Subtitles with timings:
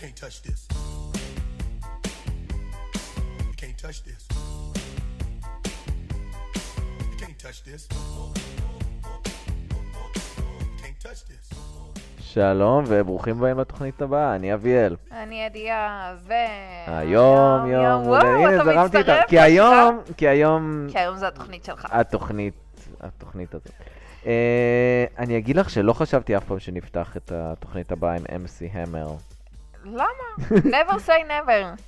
[0.00, 0.60] can't touch this.
[3.48, 4.22] You can't touch this.
[7.10, 7.82] You can't touch this.
[10.62, 11.54] You can't touch this.
[12.20, 14.96] שלום וברוכים הבאים לתוכנית הבאה, אני אביאל.
[15.12, 16.32] אני עדיה, ו...
[16.86, 21.28] היום, יום, וואו, הנה אתה זרמתי איתה, מצטרף כי היום, כי היום, כי היום זה
[21.28, 21.86] התוכנית שלך.
[21.90, 22.54] התוכנית,
[23.00, 23.72] התוכנית הזאת.
[24.26, 29.14] אה, אני אגיד לך שלא חשבתי אף פעם שנפתח את התוכנית הבאה עם MC המר.
[29.84, 30.48] למה?
[30.50, 31.80] never say never.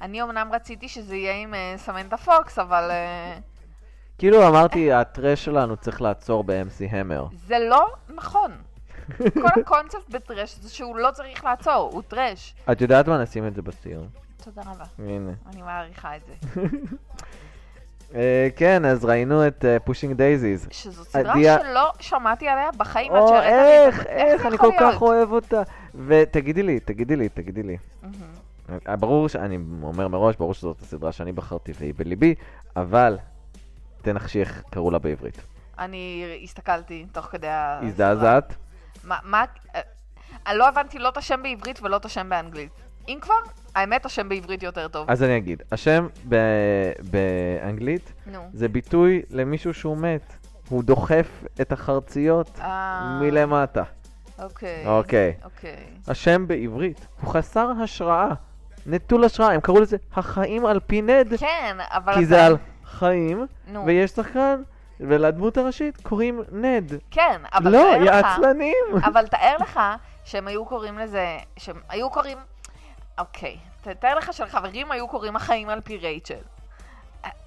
[0.00, 3.38] אני אמנם רציתי שזה יהיה עם אה, סמנטה פוקס, אבל אה,
[4.18, 7.26] כאילו אמרתי, ה trash שלנו צריך לעצור ב-MC המר.
[7.46, 8.52] זה לא נכון.
[9.18, 12.54] כל הקונספט ב trash זה שהוא לא צריך לעצור, הוא trash.
[12.72, 13.22] את יודעת מה?
[13.22, 14.06] נשים את זה בסיום.
[14.44, 15.32] תודה רבה, הנה.
[15.46, 16.60] אני מעריכה את זה.
[18.14, 20.68] אה, כן, אז ראינו את Pushing Daisies.
[20.70, 24.06] שזו סדרה שלא שמעתי עליה בחיים עד שהראית לי איך.
[24.06, 25.02] איך, זה אני כל כך?
[25.02, 25.62] אוהב אותה.
[26.06, 27.76] ותגידי לי, תגידי לי, תגידי לי.
[28.88, 32.34] אה, ברור שאני אומר מראש, ברור שזאת הסדרה שאני בחרתי והיא בליבי,
[32.76, 33.18] אבל
[34.02, 35.40] תנחשי איך קראו לה בעברית.
[35.78, 37.88] אני הסתכלתי תוך כדי הסדרה.
[37.88, 38.54] הזדעזעת?
[39.04, 39.80] מה, מה, אה,
[40.46, 42.72] אני לא הבנתי לא את השם בעברית ולא את השם באנגלית.
[43.08, 43.34] אם כבר,
[43.74, 45.10] האמת השם בעברית יותר טוב.
[45.10, 46.36] אז אני אגיד, השם ב-
[47.10, 48.38] באנגלית נו.
[48.52, 50.32] זה ביטוי למישהו שהוא מת.
[50.68, 53.82] הוא דוחף את החרציות אה, מלמטה.
[54.42, 54.86] אוקיי.
[54.86, 55.32] אוקיי.
[55.44, 55.76] אוקיי.
[56.08, 58.28] השם בעברית הוא חסר השראה,
[58.86, 62.12] נטול השראה, הם קראו לזה החיים על פי נד, כן, אבל...
[62.14, 63.86] כי אתה- זה על חיים, נו.
[63.86, 64.62] ויש שחקן,
[65.00, 66.92] ולדמות הראשית קוראים נד.
[67.10, 68.26] כן, אבל לא, תאר לך...
[68.26, 68.74] עצלנים.
[69.04, 69.80] אבל תאר לך
[70.24, 71.26] שהם היו קוראים לזה...
[71.56, 72.38] שהם היו קוראים...
[73.20, 73.56] אוקיי.
[73.82, 76.34] ת- תאר לך שלחברים היו קוראים החיים על פי רייצ'ל.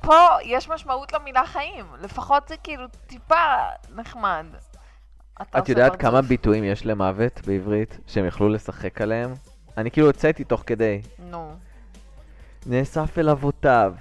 [0.01, 1.85] פה יש משמעות למילה חיים.
[2.01, 3.35] לפחות זה כאילו טיפה
[3.95, 4.45] נחמד.
[5.57, 6.01] את יודעת פרצוף.
[6.01, 9.33] כמה ביטויים יש למוות בעברית שהם יכלו לשחק עליהם?
[9.77, 11.01] אני כאילו הוצאתי תוך כדי.
[11.19, 11.55] נו.
[12.65, 13.93] נאסף אל אבותיו,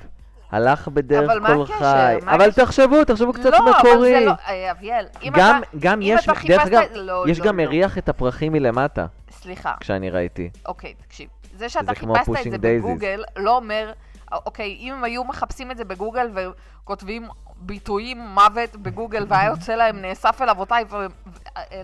[0.51, 1.79] הלך בדרך אבל מה כל הקשר?
[1.79, 2.17] חי.
[2.25, 2.65] מה אבל הקשר?
[2.65, 4.19] תחשבו, תחשבו קצת לא, אבל מקורי.
[4.19, 4.33] זה לא...
[4.49, 5.77] אה, אביאל, אם גם, אתה...
[5.79, 7.65] גם אם יש, אתה דרך אגב, לא, יש לא, גם לא.
[7.65, 9.75] מריח את הפרחים מלמטה, סליחה.
[9.81, 10.51] כשאני ראיתי.
[10.67, 11.29] אוקיי, תקשיב.
[11.63, 12.61] זה שאתה חיפשת את זה Daisies.
[12.83, 13.93] בגוגל, לא אומר...
[14.33, 19.97] אוקיי, אם הם היו מחפשים את זה בגוגל וכותבים ביטויים מוות בגוגל והיה יוצא להם
[20.03, 20.97] נאסף אל אבותיי ו...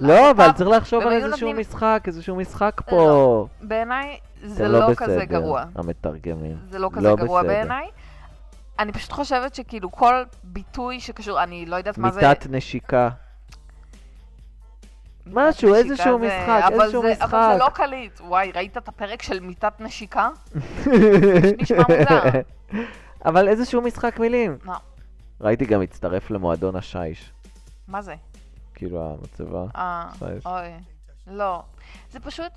[0.00, 2.96] לא, אבל צריך לחשוב על איזשהו נותנים- משחק, איזשהו משחק פה.
[2.96, 5.64] לא, בעיניי זה אתם לא בסדר, כזה גרוע.
[5.74, 6.56] המתרגמים.
[6.70, 7.52] זה לא כזה גרוע בסדר.
[7.52, 7.86] בעיניי.
[8.78, 10.14] אני פשוט חושבת שכאילו כל
[10.44, 12.28] ביטוי שקשור, אני לא יודעת מה זה...
[12.28, 13.08] מיטת נשיקה.
[15.32, 17.56] משהו, איזשהו זה- משחק, איזשהו זה- אבל זה משחק.
[17.58, 18.20] לא קליט.
[18.20, 20.28] וואי, ראית את הפרק של מיטת נשיקה?
[21.60, 22.20] נשמע מוזר.
[23.24, 24.58] אבל איזשהו משחק מילים.
[24.64, 24.76] מה?
[25.40, 27.32] ראיתי גם הצטרף למועדון השיש.
[27.88, 28.14] מה זה?
[28.74, 29.64] כאילו המצבה.
[29.76, 30.08] אה.
[30.46, 30.70] אוי.
[31.26, 31.62] לא.
[32.10, 32.52] זה פשוט...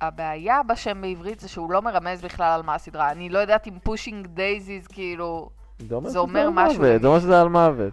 [0.00, 3.10] הבעיה בשם בעברית זה שהוא לא מרמז בכלל על מה הסדרה.
[3.10, 5.50] אני לא יודעת אם Pushing Daisies כאילו...
[5.78, 7.92] זה אומר משהו זה אומר שזה על מוות.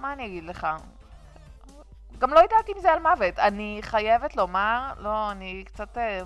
[0.00, 0.66] מה אני אגיד לך?
[2.20, 3.38] גם לא יודעת אם זה על מוות.
[3.38, 6.20] אני חייבת לומר, לא, אני קצת אה,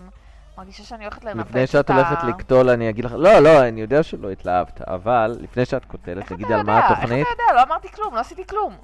[0.59, 1.49] מרגישה שאני הולכת לנפץ את ה...
[1.49, 5.65] לפני שאת הולכת לקטול, אני אגיד לך, לא, לא, אני יודע שלא התלהבת, אבל לפני
[5.65, 6.87] שאת קוטלת, תגידי על מה?
[6.87, 7.13] התוכנית.
[7.13, 7.55] איך אתה יודע?
[7.55, 8.77] לא אמרתי כלום, לא עשיתי כלום.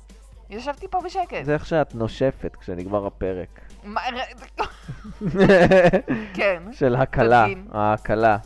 [0.51, 1.45] ישבתי פה בשקט.
[1.45, 3.61] זה איך שאת נושפת כשנגמר הפרק.
[6.35, 6.63] כן.
[6.73, 7.47] של הקלה.
[7.73, 8.37] ההקלה.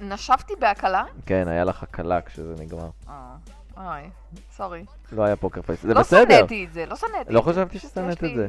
[0.00, 1.04] נשמתי בהקלה?
[1.26, 2.88] כן, היה לך הקלה כשזה נגמר.
[3.08, 3.34] אה,
[3.76, 4.10] אוי,
[4.52, 4.84] sorry.
[5.12, 5.82] לא היה poker face.
[5.82, 6.36] זה לא בסדר.
[6.38, 7.32] שנאתי את זה, לא שנאתי.
[7.32, 7.52] לא את זה.
[7.52, 8.48] חשבתי ששנאת את זה.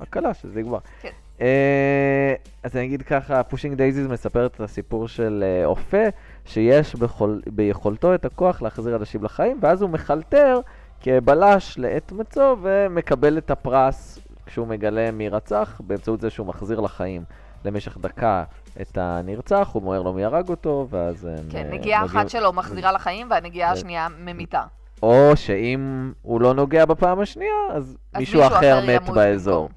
[0.00, 0.78] הקלה, שזה נגמר.
[1.00, 1.08] כן.
[1.40, 6.02] אה, אז אני אגיד ככה, Pushing Daisies מספר את הסיפור של אה, אופה,
[6.44, 10.60] שיש בכל- ביכולתו את הכוח להחזיר אנשים לחיים, ואז הוא מחלטר
[11.00, 17.24] כבלש לעת מצוא, ומקבל את הפרס כשהוא מגלה מי רצח, באמצעות זה שהוא מחזיר לחיים
[17.64, 18.44] למשך דקה
[18.80, 21.50] את הנרצח, הוא אומר לו מי הרג אותו, ואז הם...
[21.50, 23.76] כן, אה, נגיעה אחת שלו מחזירה לחיים, והנגיעה כן.
[23.76, 24.62] השנייה ממיתה.
[25.02, 29.68] או שאם הוא לא נוגע בפעם השנייה, אז אז מישהו אחר מת ימות באזור.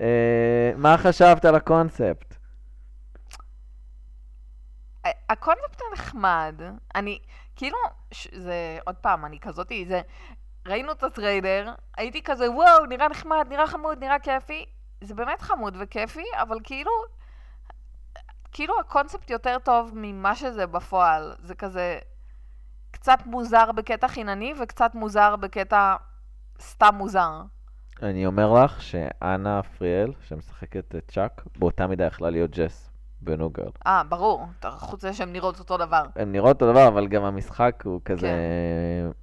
[0.00, 2.34] אה, מה חשבת על הקונספט?
[5.28, 6.54] הקונספט הנחמד,
[6.94, 7.18] אני,
[7.56, 7.76] כאילו,
[8.12, 10.00] ש- זה, עוד פעם, אני כזאתי, זה,
[10.66, 14.64] ראינו את הטריילר, הייתי כזה, וואו, נראה נחמד, נראה חמוד, נראה כיפי.
[15.04, 16.90] זה באמת חמוד וכיפי, אבל כאילו,
[18.52, 21.34] כאילו הקונספט יותר טוב ממה שזה בפועל.
[21.42, 21.98] זה כזה
[22.90, 25.96] קצת מוזר בקטע חינני וקצת מוזר בקטע
[26.60, 27.42] סתם מוזר.
[28.02, 32.90] אני אומר לך שאנה פריאל, שמשחקת את צ'אק, באותה מידה יכלה להיות ג'ס
[33.20, 33.70] ב New Girl.
[33.86, 36.02] אה, ברור, חוץ מזה שהן נראות אותו דבר.
[36.16, 38.32] הן נראות אותו דבר, אבל גם המשחק הוא כזה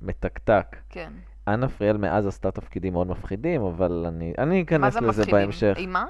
[0.02, 0.76] מתקתק.
[0.90, 1.14] כן.
[1.48, 5.42] אנה פריאל מאז עשתה תפקידים מאוד מפחידים, אבל אני, אני מה אכנס זה לזה מפחידים?
[5.42, 5.74] בהמשך.
[5.78, 6.06] אימה?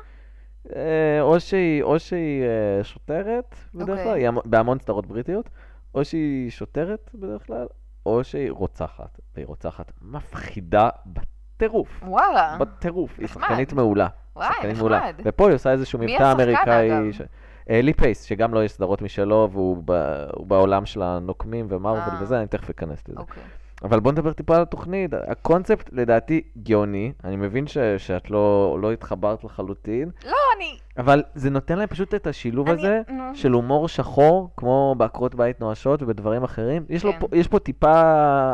[0.75, 4.03] אה, או שהיא, או שהיא אה, שוטרת בדרך אוקיי.
[4.03, 5.49] כלל, היא המ- בהמון סדרות בריטיות,
[5.95, 7.67] או שהיא שוטרת בדרך כלל,
[8.05, 9.19] או שהיא רוצחת.
[9.35, 12.03] והיא רוצחת מפחידה בטירוף.
[12.07, 12.57] וואלה.
[12.59, 13.19] בטירוף.
[13.19, 13.43] היא נחמד.
[13.43, 14.07] שחקנית מעולה.
[14.35, 14.97] וואי, שחקנית מעולה.
[14.99, 15.13] נחמד.
[15.25, 16.91] ופה היא עושה איזשהו מי מבטא השחקן, אמריקאי.
[16.99, 17.11] אגב?
[17.11, 17.21] ש-
[17.69, 22.13] אה, לי פייס, שגם לו יש סדרות משלו, והוא ב- בעולם של הנוקמים ומרוויל.
[22.21, 23.19] וזה, אני תכף אכנס לזה.
[23.19, 23.43] אוקיי.
[23.83, 25.11] אבל בוא נדבר טיפה על התוכנית.
[25.27, 30.77] הקונספט לדעתי גאוני, אני מבין ש- שאת לא לא התחברת לחלוטין, לא, אני...
[30.97, 33.23] אבל זה נותן להם פשוט את השילוב אני- הזה נו.
[33.35, 36.85] של הומור שחור, כמו בעקרות בית נואשות ובדברים אחרים.
[36.89, 37.25] יש, לו כן.
[37.37, 38.01] יש פה טיפה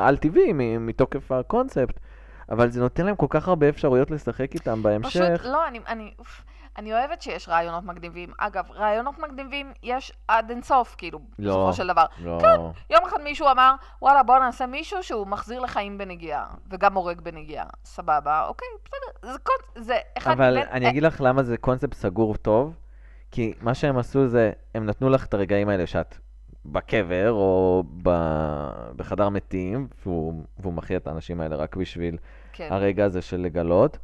[0.07, 1.99] על-טבעי מתוקף הקונספט,
[2.49, 5.09] אבל זה נותן להם כל כך הרבה אפשרויות לשחק איתם בהמשך.
[5.09, 6.43] פשוט, לא, אני, אני, אוף,
[6.77, 8.29] אני אוהבת שיש רעיונות מגניבים.
[8.37, 11.51] אגב, רעיונות מגניבים יש עד אינסוף, כאילו, לא.
[11.51, 12.05] בסופו של דבר.
[12.19, 12.71] לא.
[12.89, 17.65] יום אחד מישהו אמר, וואלה, בוא נעשה מישהו שהוא מחזיר לחיים בנגיעה, וגם הורג בנגיעה.
[17.85, 19.31] סבבה, אוקיי, בסדר.
[19.31, 20.67] זה, קונ- זה אחד אבל מבין...
[20.71, 22.75] אני אגיד לך למה זה קונספט סגור טוב,
[23.31, 26.17] כי מה שהם עשו זה, הם נתנו לך את הרגעים האלה שאת
[26.65, 28.09] בקבר או ב...
[28.95, 32.17] בחדר מתים, והוא, והוא מחיה את האנשים האלה רק בשביל
[32.53, 32.67] כן.
[32.71, 33.97] הרגע הזה של לגלות,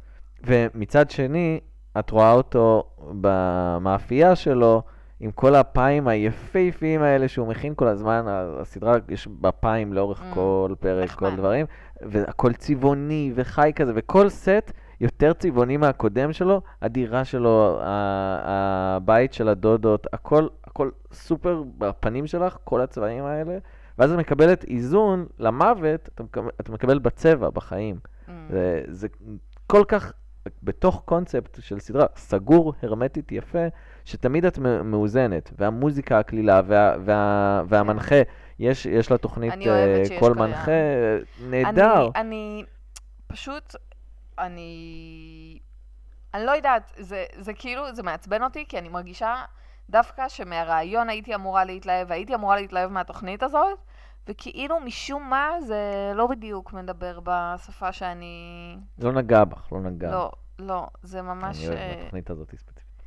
[0.44, 1.60] ומצד שני,
[1.98, 2.84] את רואה אותו
[3.20, 4.82] במאפייה שלו,
[5.20, 8.24] עם כל הפיים היפהפיים האלה שהוא מכין כל הזמן,
[8.60, 11.38] הסדרה יש בפיים לאורך Mm, כל פרק, כל נחמד.
[11.38, 11.66] דברים,
[12.02, 20.06] והכל צבעוני וחי כזה, וכל סט יותר צבעוני מהקודם שלו, הדירה שלו, הבית של הדודות,
[20.12, 23.58] הכל, הכל סופר בפנים שלך, כל הצבעים האלה,
[23.98, 27.96] ואז את מקבלת איזון למוות, אתה מקבל, אתה מקבל בצבע, בחיים.
[28.28, 28.30] Mm.
[28.50, 29.08] זה, זה
[29.66, 30.12] כל כך,
[30.62, 33.66] בתוך קונספט של סדרה, סגור, הרמטית, יפה,
[34.04, 38.22] שתמיד את מאוזנת, והמוזיקה הקלילה, וה, וה, והמנחה,
[38.58, 40.32] יש, יש לתוכנית אני אוהבת אה, קריין.
[40.32, 40.72] מנחה,
[41.40, 41.94] נהדר.
[41.94, 42.64] אני, אני
[43.26, 43.74] פשוט,
[44.38, 45.58] אני,
[46.34, 49.44] אני לא יודעת, זה, זה כאילו, זה מעצבן אותי, כי אני מרגישה
[49.90, 53.78] דווקא שמהרעיון הייתי אמורה להתלהב, והייתי אמורה להתלהב מהתוכנית הזאת,
[54.30, 58.76] וכאילו משום מה זה לא בדיוק מדבר בשפה שאני...
[58.98, 60.10] לא נגע בך, לא נגע.
[60.10, 61.58] לא, לא, זה ממש...
[61.58, 63.02] אני אוהב אה, בתוכנית הזאת ספציפית.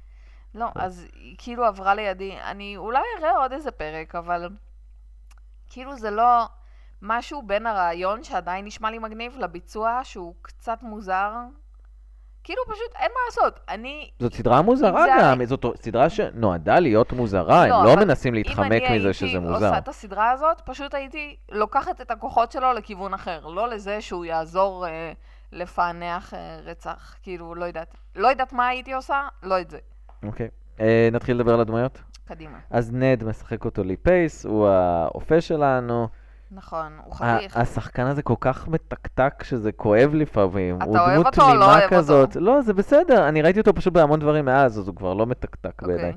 [0.56, 2.38] לא, אז היא כאילו עברה לידי.
[2.42, 4.50] אני אולי אראה עוד איזה פרק, אבל
[5.70, 6.46] כאילו זה לא
[7.02, 11.32] משהו בין הרעיון שעדיין נשמע לי מגניב לביצוע שהוא קצת מוזר.
[12.44, 13.60] כאילו פשוט אין מה לעשות.
[13.70, 14.10] אני...
[14.20, 18.06] זאת סדרה מוזרה אם זה גם, זאת סדרה שנועדה להיות מוזרה, לא, הם לא אבל
[18.06, 19.54] מנסים אם להתחמק אני מזה הייתי שזה מוזר.
[19.54, 23.48] עושה את הסדרה הזאת, פשוט הייתי לוקחת את הכוחות שלו לכיוון אחר.
[23.48, 25.12] לא לזה שהוא יעזור אה,
[25.52, 27.16] לפענח אה, רצח.
[27.24, 27.98] כאילו, לא יודעת.
[28.16, 29.78] לא יודעת מה הייתי עושה, לא את זה.
[30.24, 30.48] אוקיי.
[30.80, 32.02] אה, נתחיל לדבר על הדמויות?
[32.26, 32.58] קדימה.
[32.70, 36.08] אז נד משחק אותו לי פייס, הוא האופה שלנו.
[36.56, 37.58] נכון, הוא חתיך.
[37.58, 40.78] השחקן הזה כל כך מתקתק שזה כואב לפעמים.
[40.78, 41.96] אתה אוהב אותו או לא אוהב אותו?
[41.96, 42.36] כזאת.
[42.36, 45.82] לא, זה בסדר, אני ראיתי אותו פשוט בהמון דברים מאז, אז הוא כבר לא מתקתק
[45.82, 45.96] אוקיי.
[45.96, 46.14] בעיניי.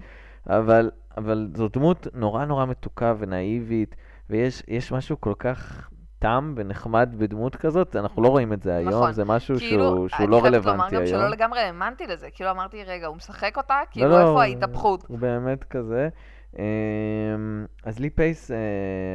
[0.46, 3.96] אבל, אבל זו דמות נורא נורא מתוקה ונאיבית,
[4.30, 5.88] ויש יש משהו כל כך
[6.18, 9.12] תם ונחמד בדמות כזאת, אנחנו לא רואים את זה היום, נכון.
[9.12, 11.06] זה משהו כאילו, שהוא, שהוא לא אני חייבת לומר רלוונטי גם היום.
[11.06, 12.28] שלא לגמרי האמנתי לזה.
[12.34, 13.80] כאילו אמרתי, רגע, הוא משחק אותה?
[13.80, 15.04] לא, כאילו, לא, איפה ההתהפכות?
[15.08, 16.08] הוא באמת כזה.
[16.58, 18.56] אמ, אז לי פייס אה,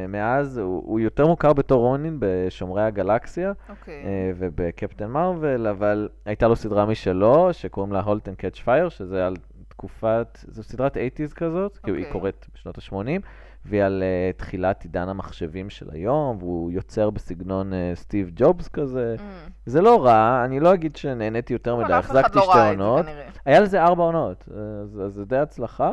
[0.08, 4.02] מאז, הוא, הוא יותר מוכר בתור רונין בשומרי הגלקסיה אוקיי.
[4.04, 9.26] אה, ובקפטן מרוויל, אבל הייתה לו סדרה משלו, שקוראים לה Halt and Catch Fire, שזה
[9.26, 9.36] על
[9.68, 12.12] תקופת, זו סדרת 80's כזאת, כי היא אוקיי.
[12.12, 13.22] קורית בשנות ה-80,
[13.64, 19.14] והיא על אה, תחילת עידן המחשבים של היום, והוא יוצר בסגנון סטיב ג'ובס כזה.
[19.18, 19.22] Mm.
[19.66, 23.06] זה לא רע, אני לא אגיד שנהניתי יותר מדי, החזקתי לא שתי עונות.
[23.44, 24.48] היה לזה ארבע עונות,
[24.94, 25.92] אז זה די הצלחה.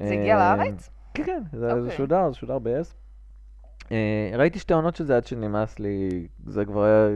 [0.00, 0.90] זה הגיע אה, לארץ?
[1.14, 1.90] כן, כן, זה.
[1.90, 2.94] שודר, זה שודר ב-yes.
[3.92, 7.08] אה, ראיתי שתי עונות של זה עד שנמאס לי, זה כבר היה,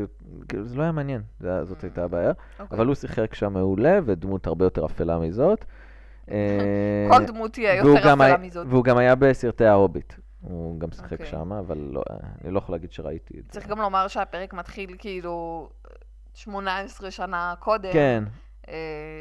[0.49, 2.33] כאילו, זה לא היה מעניין, זאת הייתה הבעיה.
[2.61, 2.77] אוקיי.
[2.79, 5.65] אבל הוא שיחק שם מעולה, ודמות הרבה יותר אפלה מזאת.
[6.31, 8.67] אה, כל דמות תהיה יותר אפלה מזאת.
[8.71, 10.13] והוא גם היה בסרטי ההוביט.
[10.41, 11.27] הוא גם שיחק אוקיי.
[11.27, 12.03] שם, אבל לא-
[12.45, 13.51] אני לא יכול להגיד שראיתי את זה.
[13.51, 15.69] צריך גם לומר שהפרק מתחיל כאילו
[16.35, 17.93] 18 שנה קודם.
[17.93, 18.25] כן,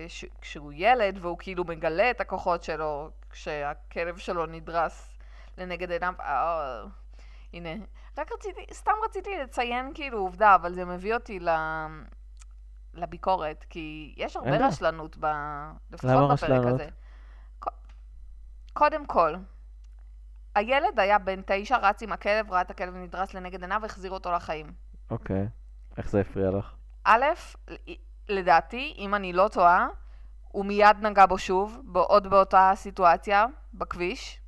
[0.08, 5.18] ש- כשהוא ילד והוא כאילו מגלה את הכוחות שלו כשהכלב שלו נדרס
[5.58, 6.14] לנגד עיניו.
[6.20, 6.84] אה,
[7.54, 7.70] הנה,
[8.18, 11.50] רק רציתי, סתם רציתי לציין כאילו עובדה, אבל זה מביא אותי ל...
[12.94, 14.68] לביקורת, כי יש הרבה.
[14.68, 15.25] רשלנות, ב...
[15.92, 16.66] לפחות בפרק?
[16.66, 16.88] הזה.
[18.74, 19.36] קודם כל,
[20.56, 24.32] הילד היה בן תשע, רץ עם הכלב, ראה את הכלב נדרס לנגד עיניו והחזיר אותו
[24.32, 24.74] לחיים.
[25.10, 25.48] אוקיי.
[25.98, 26.75] איך זה הפריע לך?
[27.04, 27.24] א',
[28.29, 29.88] לדעתי, אם אני לא טועה,
[30.48, 34.39] הוא מיד נגע בו שוב, עוד באותה סיטואציה, בכביש.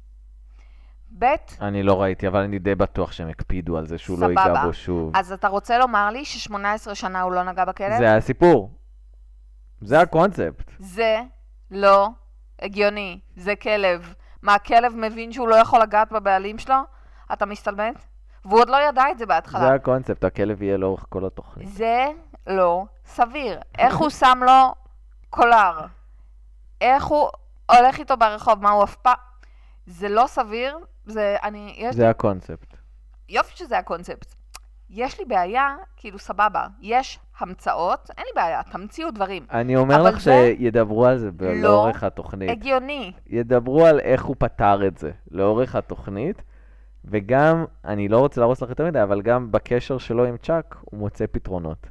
[1.20, 1.26] ב',
[1.62, 4.42] אני לא ראיתי, אבל אני די בטוח שהם הקפידו על זה שהוא לא סבבה.
[4.42, 5.12] ייגע בו שוב.
[5.16, 7.98] אז אתה רוצה לומר לי ש-18 שנה הוא לא נגע בכלב?
[7.98, 8.72] זה הסיפור.
[9.82, 10.72] זה הקונספט.
[10.80, 11.22] זה
[11.72, 12.10] לא
[12.62, 14.14] הגיוני, זה כלב.
[14.42, 16.76] מה, הכלב מבין שהוא לא יכול לגעת בבעלים שלו?
[17.34, 18.06] אתה מסתלבט?
[18.46, 19.60] והוא עוד לא ידע את זה בהתחלה.
[19.60, 21.68] זה הקונספט, הכלב יהיה לאורך כל התוכנית.
[21.68, 22.06] זה
[22.48, 23.60] לא סביר.
[23.78, 24.74] איך הוא שם לו
[25.30, 25.86] קולר?
[26.82, 27.30] איך הוא
[27.72, 28.62] הולך איתו ברחוב?
[28.62, 29.16] מה הוא אף פעם...
[29.86, 30.78] זה לא סביר.
[31.06, 32.78] זה, אני, יש זה הקונספט.
[33.30, 34.36] יופי שזה הקונספט.
[34.90, 39.46] יש לי בעיה, כאילו סבבה, יש המצאות, אין לי בעיה, תמציאו דברים.
[39.52, 42.50] אני אומר לך זה שידברו על זה לא לאורך התוכנית.
[42.50, 43.12] הגיוני.
[43.28, 46.44] ידברו על איך הוא פתר את זה לאורך התוכנית,
[47.06, 51.00] וגם, אני לא רוצה להרוס לך יותר מדי, אבל גם בקשר שלו עם צ'אק, הוא
[51.00, 51.88] מוצא פתרונות.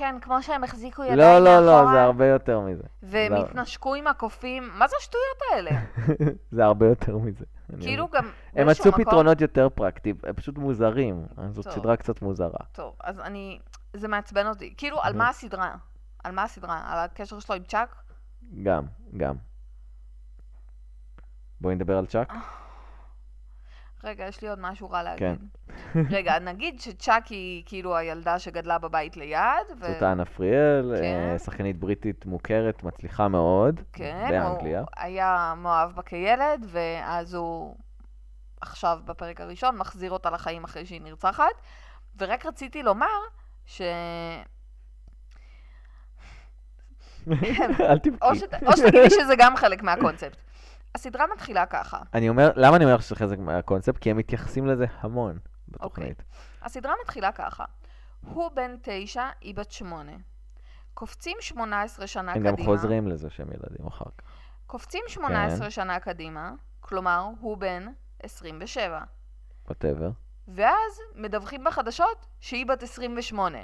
[0.00, 2.82] כן, כמו שהם החזיקו ידיים לא, לא, לא, מאחורה, זה הרבה יותר מזה.
[3.02, 5.70] והם זה- התנשקו עם הקופים, מה זה השטויות האלה?
[6.56, 7.44] זה הרבה יותר מזה.
[7.80, 8.08] כאילו.
[8.12, 11.26] גם הם מצאו מקום- פתרונות יותר פרקטיים, הם פשוט מוזרים.
[11.50, 11.72] זאת טוב.
[11.74, 12.58] סדרה קצת מוזרה.
[12.72, 13.58] טוב, אז אני...
[13.96, 14.74] זה מעצבן אותי.
[14.76, 15.16] כאילו, על.
[15.16, 15.74] מה הסדרה?
[16.24, 16.82] על מה הסדרה?
[16.84, 17.96] על הקשר שלו עם צ'אק?
[18.62, 18.84] גם,
[19.16, 19.34] גם.
[21.60, 22.32] בואי נדבר על צ'אק.
[24.04, 25.04] רגע, יש לי עוד משהו רע כן.
[25.04, 25.48] להגיד.
[26.16, 29.86] רגע, נגיד שצ'אק היא כאילו הילדה שגדלה בבית ליד, ו...
[29.86, 31.30] זאת אנה פריאל, כן.
[31.32, 34.80] אה, שחקנית בריטית מוכרת, מצליחה מאוד, כן, באנגליה.
[34.80, 37.76] הוא היה מאוהב בה כילד, ואז הוא
[38.60, 41.44] עכשיו בפרק הראשון מחזיר אותה לחיים אחרי שהיא נרצחת.
[42.18, 43.06] ורק רציתי לומר
[43.66, 43.82] ש...
[47.80, 48.24] אל תבכי.
[48.62, 50.36] או שתגידי שזה גם חלק מהקונספט.
[50.94, 51.98] הסדרה מתחילה ככה.
[52.14, 53.98] אני אומר, למה אני אומר שזה חלק מהקונספט?
[53.98, 55.38] כי הם מתייחסים לזה המון
[55.80, 56.04] אוקיי.
[56.04, 56.22] בתוכנית.
[56.62, 57.64] הסדרה מתחילה ככה.
[58.26, 60.12] הוא בן תשע, היא בת שמונה.
[60.94, 62.56] קופצים 18 שנה הם קדימה.
[62.58, 64.24] גם חוזרים לזה שהם ילדים אחר כך.
[64.66, 65.70] קופצים 18 כן.
[65.70, 67.86] שנה קדימה, כלומר, הוא בן
[68.22, 69.00] 27.
[69.68, 70.10] ווטאבר.
[70.48, 73.58] ואז מדווחים בחדשות שהיא בת 28.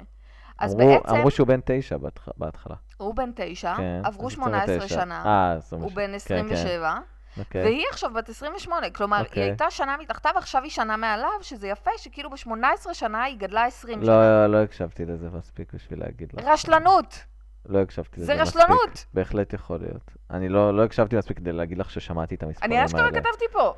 [0.59, 2.75] אז אמרו- בעצם אמרו שהוא בן תשע בהתח- בהתחלה.
[2.97, 4.95] הוא בן 9, כן, עברו אז 18 29.
[5.01, 5.85] שנה, אה, 28.
[5.85, 7.01] הוא בן כן, 27, כן.
[7.39, 7.63] אוקיי.
[7.63, 8.89] והיא עכשיו בת 28.
[8.89, 9.43] כלומר, אוקיי.
[9.43, 13.65] היא הייתה שנה מתחתיו, עכשיו היא שנה מעליו, שזה יפה שכאילו ב-18 שנה היא גדלה
[13.65, 14.11] 20 שנה.
[14.13, 16.45] לא, לא הקשבתי לזה מספיק בשביל להגיד לך.
[16.45, 17.25] רשלנות!
[17.65, 18.61] לא הקשבתי לזה זה מספיק.
[18.61, 19.05] רשלנות!
[19.13, 20.11] בהחלט יכול להיות.
[20.31, 22.85] אני לא לא הקשבתי מספיק כדי להגיד לך ששמעתי את המספרים אני האלה.
[22.85, 23.73] אשכרה כתבתי פה.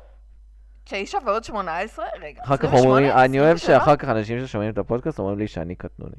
[0.84, 2.04] 9 ועוד 18?
[2.20, 2.88] רגע, אחר כך 28?
[2.88, 3.78] אומרים, אני אוהב 27?
[3.78, 6.16] שאחר כך אנשים ששומעים את הפודקאסט אומרים לי שאני קטנוני.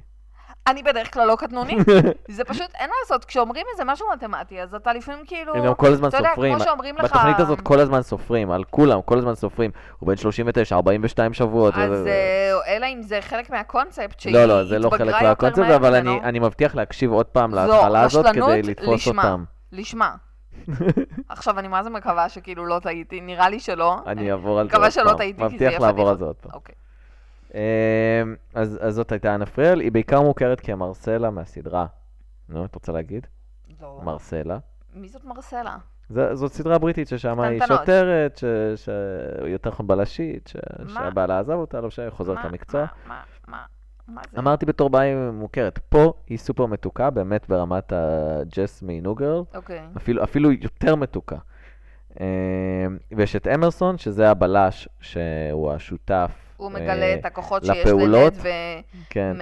[0.68, 1.78] אני בדרך כלל לא קטנוני.
[2.38, 5.56] זה פשוט, אין מה לעשות, כשאומרים איזה משהו מתמטי, אז אתה לפעמים כאילו...
[5.56, 6.56] הם גם כל הזמן אתה יודע, סופרים.
[6.56, 7.04] כמו שאומרים לך...
[7.04, 9.72] בתוכנית הזאת כל הזמן סופרים, על כולם, כל הזמן סופרים.
[10.00, 11.74] הוא בן 39, 42 שבועות.
[11.78, 15.28] אז אה, אלא אם זה חלק מהקונספט, שהיא לא, לא, זה לא התבגרה חלק יותר
[15.30, 16.24] מהקונספט, מהר אבל אני- ממנו.
[16.24, 19.08] אני מבטיח להקשיב עוד פעם להתחלה הזאת כדי לתפוס.
[19.08, 19.44] אותם.
[19.72, 20.16] לשמה.
[21.30, 23.98] עכשיו, אני מה זה מקווה שכאילו לא טעיתי, נראה לי שלא.
[24.08, 25.18] אני אעבור על זה מקווה עוד שלא פעם.
[25.18, 26.18] טעיתי, כי זה מבטיח יהיה לעבור על.
[26.18, 26.52] זה עוד פעם.
[27.54, 27.60] אמ,
[28.54, 31.86] אז אז זאת הייתה אנה פריאל, היא בעיקר מוכרת כמרסלה מהסדרה.
[32.50, 33.28] נו, את רוצה להגיד?
[33.82, 34.00] לא.
[34.04, 34.58] מרסלה.
[34.96, 35.78] מי זאת מרסלה?
[36.10, 37.62] ז- זאת סדרה בריטית ששם היא.
[37.68, 38.46] שוטרת, ש-
[38.86, 38.90] ש-
[39.48, 40.58] יותר נכון בלשית, ש-?
[40.94, 42.82] שהבעלה עזב אותה, לא משנה, חוזרת למקצוע.
[42.82, 43.64] מה, מה, מה,
[44.16, 44.40] מה זה?
[44.40, 49.82] אמרתי בתור בעיה מוכרת, פה היא סופר מתוקה, באמת ברמת הג'סמי נוגרל, אוקיי.
[49.98, 51.38] אפילו, אפילו יותר מתוקה.
[52.20, 52.26] אמ,
[53.12, 56.51] ויש את אמרסון, שזה הבלש, שהוא השותף.
[56.62, 57.86] הוא מגלה את הכוחות שיש.
[57.88, 58.34] לנד,
[59.10, 59.38] כן.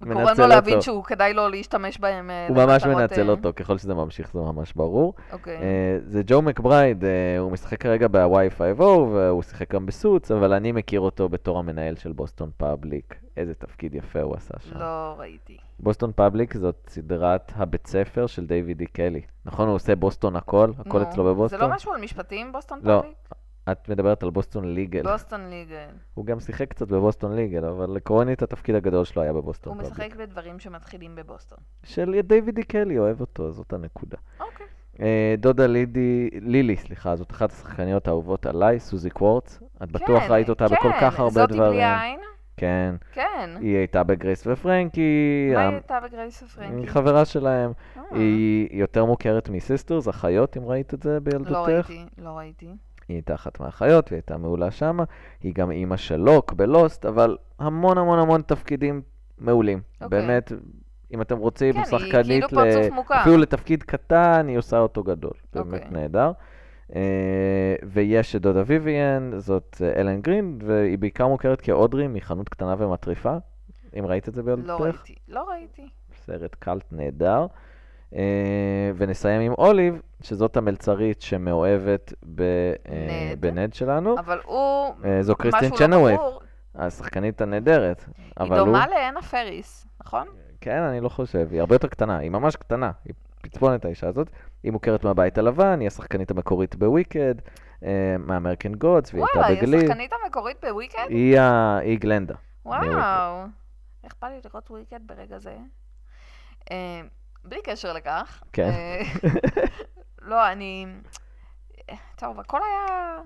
[0.00, 0.80] מנצל לו להבין.
[0.80, 4.40] שהוא כדאי לו להשתמש בהם אה, הוא ממש מנצל אה, אותו, ככל שזה ממשיך זה
[4.40, 5.14] ממש ברור.
[5.32, 5.56] אוקיי.
[5.56, 7.04] אה, זה צ'י מקברייד,
[7.38, 11.96] הוא משחק כרגע ב-Y5O, והוא שיחק גם ב Suits, אבל אני מכיר אותו בתור המנהל
[11.96, 13.14] של Boston Public.
[13.36, 14.78] איזה תפקיד יפה הוא עשה שם.
[14.78, 15.56] לא ראיתי.
[15.80, 19.20] Boston Public זאת סדרת הבית ספר של דיוויד אי קלי.
[19.44, 20.70] נכון, הוא עושה בוסטון הכל?
[20.78, 21.60] הכל אצלו בבוסטון?
[21.60, 23.16] זה לא משהו על משפטים, בוסטון לא, Public?
[23.72, 25.02] את מדברת על Boston Legal.
[25.02, 25.88] Boston Legal.
[26.14, 29.45] הוא גם שיחק קצת ב Boston Legal, אבל עקרונית התפקיד הגדול שלו היה הוא ב
[29.45, 29.92] Boston Public.
[29.92, 31.58] משחק בדברים שמתחילים בבוסטון.
[31.84, 34.16] של דיוויד אי קלי, אוהב אותו, זאת הנקודה.
[34.40, 34.66] אוקיי.
[35.00, 39.60] אה, דודה לידי, לילי, סליחה, זאת אחת השחקניות האהובות עליי, סוזי קורץ.
[39.82, 41.72] את בטוח ראית אותה בכל כך הרבה זאתי דברים.
[41.72, 42.20] בלי העין?
[42.56, 42.94] כן.
[43.12, 43.50] כן.
[43.60, 46.74] היא הייתה בגרייס ופרנקי, מה היא הייתה בגרייס ופרנקי?
[46.74, 47.72] היא חברה שלהם.
[47.96, 51.50] אה, היא יותר מוכרת מ Sisters, אחיות, אם ראית את זה בילדותך.
[51.50, 52.74] לא ראיתי, לא ראיתי.
[53.12, 55.04] היא הייתה אחת מהאחיות, והיא הייתה מעולה שמה.
[55.42, 59.02] היא גם אימא של לוק בלוסט, אבל המון המון המון תפקידים
[59.38, 59.80] מעולים.
[60.00, 60.20] אוקיי.
[60.20, 60.52] באמת,
[61.14, 63.20] אם אתם רוצים כן, שחקנית, כאילו פרצוף מוכר.
[63.20, 65.32] אפילו לתפקיד קטן, היא עושה אותו גדול.
[65.54, 65.90] באמת אוקיי.
[65.90, 66.32] נהדר.
[66.94, 72.74] אה, ויש את דודה ויויאן, זאת אה, אלן גרין, והיא בעיקר מוכרת כאודרי מחנות קטנה
[72.78, 73.36] ומטריפה.
[73.98, 74.80] אם ראית את זה לא בילדותך?
[74.80, 75.88] ראיתי, לא ראיתי.
[76.14, 77.46] סרט קאלט נהדר.
[78.16, 78.20] אה,
[78.96, 82.44] ונסיים עם אוליב, שזאת המלצרית שמאוהבת אה,
[83.32, 83.40] נד.
[83.40, 84.18] בנד שלנו.
[84.18, 86.40] אבל הוא, אה, זו קריסטין צ'נווית', ברור,
[86.74, 88.04] השחקנית הנהדרת.
[88.38, 88.48] היא.
[88.54, 90.26] דומה לאנה פאריס, נכון?
[90.60, 94.30] כן, אני לא חושב, היא הרבה יותר קטנה, היא ממש קטנה, היא פצפונת האישה הזאת.
[94.62, 97.34] היא מוכרת מהבית הלבן, היא השחקנית המקורית ב Wicked,
[98.18, 99.84] מה American Gods, והיא וואלה, הייתה היא ב Glee.
[99.86, 101.06] השחקנית המקורית ב Wicked?
[101.08, 102.34] היא ה- היא Glinda.
[102.66, 103.44] וואו.
[104.04, 105.56] איך בא לי לראות וויקד ברגע זה?
[107.44, 108.42] בלי קשר לכך.
[108.52, 108.70] כן.
[108.70, 109.00] אה,
[110.30, 110.86] לא, אני...
[112.16, 113.16] טוב, הכל היה...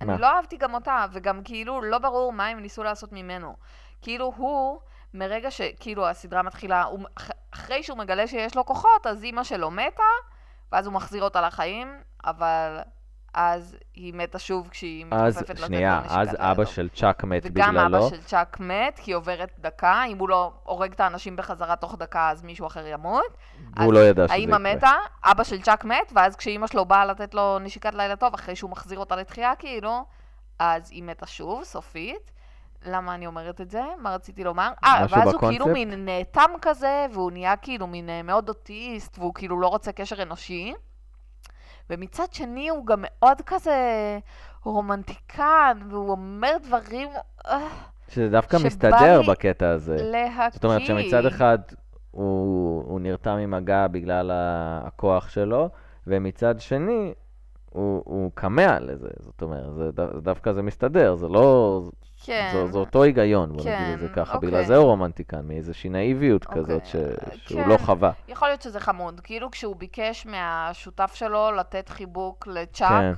[0.00, 3.56] אני לא אהבתי גם אותה, וגם כאילו לא ברור מה הם ניסו לעשות ממנו.
[4.02, 4.80] כאילו הוא,
[5.14, 9.70] מרגע שכאילו הסדרה מתחילה, הוא, אח- אחרי שהוא מגלה שיש לו כוחות, אז אימא שלו
[9.70, 10.02] מתה,
[10.72, 11.88] ואז הוא מחזיר אותה לחיים,
[12.24, 12.78] אבל
[13.34, 16.66] אז היא מתה שוב כשהיא מתכופפת לתת שנייה, אז אבא לידו.
[16.66, 17.98] של צ'אק מת וגם בגללו.
[17.98, 21.96] אבא של צ'אק מת, כי עוברת דקה, אם הוא לא הורג את האנשים בחזרה תוך
[21.98, 23.36] דקה, אז מישהו אחר ימות.
[23.76, 24.56] והוא לא ידע שזה יקרה.
[24.56, 24.92] האמא מתה,
[25.24, 28.70] אבא של צ'אק מת, ואז כשאימא שלו באה לתת לו נשיקת לילה טוב, אחרי שהוא
[28.70, 30.04] מחזיר אותה לתחייה, כאילו,
[30.58, 32.30] אז היא מתה שוב, סופית.
[32.82, 33.82] למה אני אומרת את זה?
[33.98, 34.70] מה רציתי לומר?
[34.84, 35.72] אה, ואז הוא כאילו בקונספט?
[35.72, 40.22] מין נאטם כזה, והוא נהיה כאילו מין אה, מאוד אוטיסט, והוא כאילו לא רוצה קשר
[40.22, 40.74] אנושי.
[41.90, 43.78] ומצד שני הוא גם מאוד כזה
[44.64, 47.08] רומנטיקן, והוא אומר דברים
[47.46, 47.68] אה,
[48.08, 49.96] שזה דווקא מסתדר בקטע הזה.
[50.02, 50.48] להקיא.
[50.52, 51.58] זאת אומרת שמצד אחד
[52.10, 54.30] הוא, הוא נרתע ממגע בגלל
[54.84, 55.68] הכוח שלו,
[56.06, 57.14] ומצד שני
[57.70, 59.08] הוא, הוא כמה לזה.
[59.20, 61.82] זאת אומרת, זה, דו- דווקא זה מסתדר, זה לא...
[62.28, 62.50] כן.
[62.52, 64.34] זה, זה אותו היגיון, בוא כן, נגיד את זה ככה.
[64.34, 64.50] אוקיי.
[64.50, 66.96] בגלל זה הוא רומנטיקן, מאיזושהי נאיביות אוקיי, כזאת ש,
[67.46, 67.68] שהוא כן.
[67.68, 68.12] לא חווה.
[68.28, 69.20] יכול להיות שזה חמוד.
[69.20, 73.12] כאילו כשהוא ביקש מהשותף שלו לתת חיבוק לצ'אק, כן,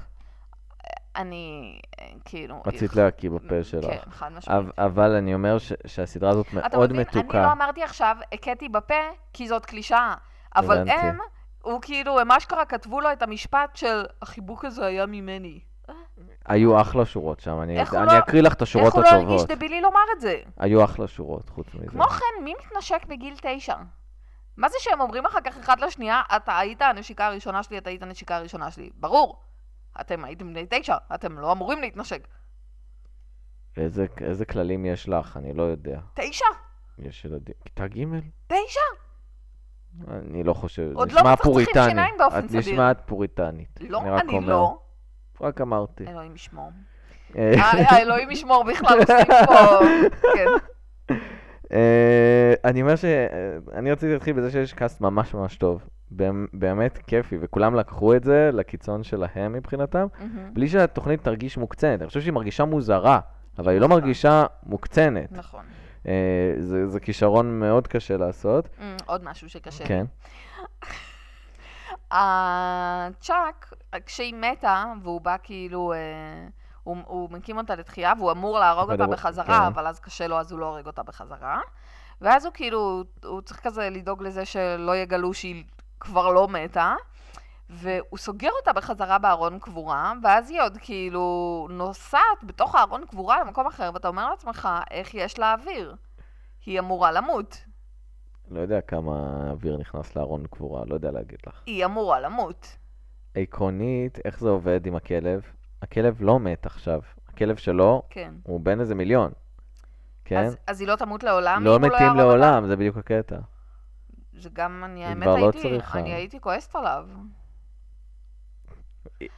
[1.16, 2.62] אני אה, כאילו...
[2.66, 3.84] רצית להקיא בפה שלך.
[3.84, 4.78] כן, חד משמעית.
[4.78, 6.90] אבל, אני אומר ש, שהסדרה הזאת מאוד מבין?
[6.90, 7.42] אני מתוקה.
[7.42, 8.94] לא אמרתי עכשיו, הכיתי בפה,
[9.32, 10.14] כי זאת קלישאה.
[10.56, 10.88] אבל.
[10.88, 11.18] הם,
[11.62, 15.60] הוא כאילו, הם אשכרה כתבו לו את המשפט של החיבוק הזה היה ממני.
[16.46, 19.42] היו אחלה שורות שם, אני, אני לא- אקריא לך את השורות איך הוא לא הרגיש
[19.42, 19.48] הטובות.
[19.50, 20.40] דבילי לומר את זה?
[20.58, 21.86] היו אחלה שורות, חוץ מזה.
[21.86, 23.74] כמו כן, מי מתנשק בגיל תשע?
[24.56, 28.02] מה זה שהם אומרים אחר כך אחד לשנייה, אתה היית הנשיקה הראשונה שלי, אתה היית
[28.02, 28.90] הנשיקה הראשונה שלי?
[28.96, 29.40] ברור.
[30.00, 32.28] אתם הייתם בני תשע, אתם לא אמורים להתנשק.
[33.76, 35.36] איזה, איזה כללים יש לך?
[35.36, 36.00] אני לא יודע.
[36.14, 36.44] תשע?
[36.98, 37.54] יש ילדים.
[37.64, 38.04] כיתה ג'?
[38.46, 38.80] תשע?
[40.08, 40.90] אני לא חושב.
[40.94, 41.88] עוד לא פוריטני.
[41.88, 42.60] שיניים באופן את סביר.
[42.60, 43.78] נשמעת פוריטנית.
[43.80, 44.48] לא, אני אומר.
[44.48, 44.78] לא.
[45.40, 46.04] רק אמרתי.
[46.08, 46.70] אלוהים ישמור.
[47.36, 49.78] אה, אה, האלוהים ישמור בכלל עושים פה...
[50.36, 50.46] כן.
[51.72, 53.04] אה, אני אומר ש...
[53.04, 53.28] אה,
[53.74, 55.82] אני רציתי להתחיל בזה שיש קאסט ממש ממש טוב.
[56.52, 60.06] באמת- כיפי, וכולם לקחו את זה לקיצון שלהם מבחינתם.
[60.52, 62.00] בלי שהתוכנית תרגיש מוקצנת.
[62.00, 63.20] אני חושב שהיא מרגישה מוזרה,
[63.58, 64.00] אבל היא לא נכון.
[64.00, 65.32] מרגישה מוקצנת.
[65.32, 65.64] נכון.
[66.08, 66.12] אה,
[66.86, 68.68] זה כישרון מאוד קשה לעשות.
[68.80, 69.84] אמ, עוד משהו שקשה.
[69.86, 70.04] כן.
[72.10, 73.72] הצ'אק,
[74.06, 75.98] כשהיא מתה, והוא בא כאילו, אה,
[76.82, 79.66] הוא, הוא מקים אותה לתחייה, והוא אמור להרוג אותה בחזרה, כן.
[79.66, 81.60] אבל אז קשה לו, אז הוא לא הורג אותה בחזרה.
[82.20, 85.64] ואז הוא כאילו, הוא צריך כזה לדאוג לזה שלא יגלו שהיא
[86.00, 86.94] כבר לא מתה.
[87.70, 93.66] והוא סוגר אותה בחזרה בארון קבורה, ואז היא עוד כאילו נוסעת בתוך הארון קבורה למקום
[93.66, 95.96] אחר, ואתה אומר לעצמך, איך יש לה אוויר?
[96.66, 97.64] היא אמורה למות.
[98.50, 99.12] לא יודע כמה
[99.50, 101.62] אוויר נכנס לארון קבורה, לא יודע להגיד לך.
[101.66, 102.76] היא אמורה למות.
[103.34, 105.40] עקרונית, איך זה עובד עם הכלב?
[105.82, 107.00] הכלב לא מת עכשיו.
[107.28, 108.34] הכלב שלו כן.
[108.42, 109.32] הוא בן איזה מיליון.
[110.24, 110.44] כן?
[110.44, 111.64] אז, אז היא לא תמות לעולם?
[111.64, 112.14] לא הוא מתים אותה?
[112.14, 113.36] לעולם, זה בדיוק הקטע.
[114.38, 115.98] זה גם, אני היא האמת לא הייתי, צריכה.
[115.98, 117.06] אני הייתי כועסת עליו.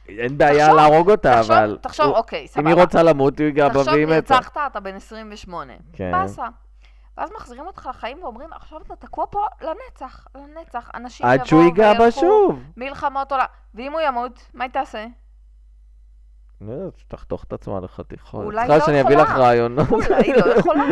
[0.09, 1.77] אין בעיה תחשוב- להרוג אותה, תחשוב, אבל...
[1.81, 2.61] תחשוב, הוא- אוקיי, סבבה.
[2.71, 4.13] אם היא רוצה למות, הוא ייגע בה תחשוב, והיא מתה.
[4.15, 5.73] נרצחת, אתה בן 28.
[5.93, 6.11] כן.
[6.11, 6.47] באסה.
[7.17, 10.89] ואז מחזירים אותך לחיים ואומרים, עכשיו אתה תקוע פה לנצח, לנצח.
[10.95, 12.59] אנשים עד שהוא יבואו ייגע בה שוב.
[12.77, 13.45] מלחמות עולם.
[13.75, 15.05] ואם הוא ימות, מה היא תעשה?
[16.61, 18.45] לא יודע, תחתוך את עצמה לחתיכות.
[18.45, 19.45] אולי לא שאני אביא לך יכולה.
[19.45, 19.91] רעיונות.
[19.91, 20.83] אולי לא יכולה.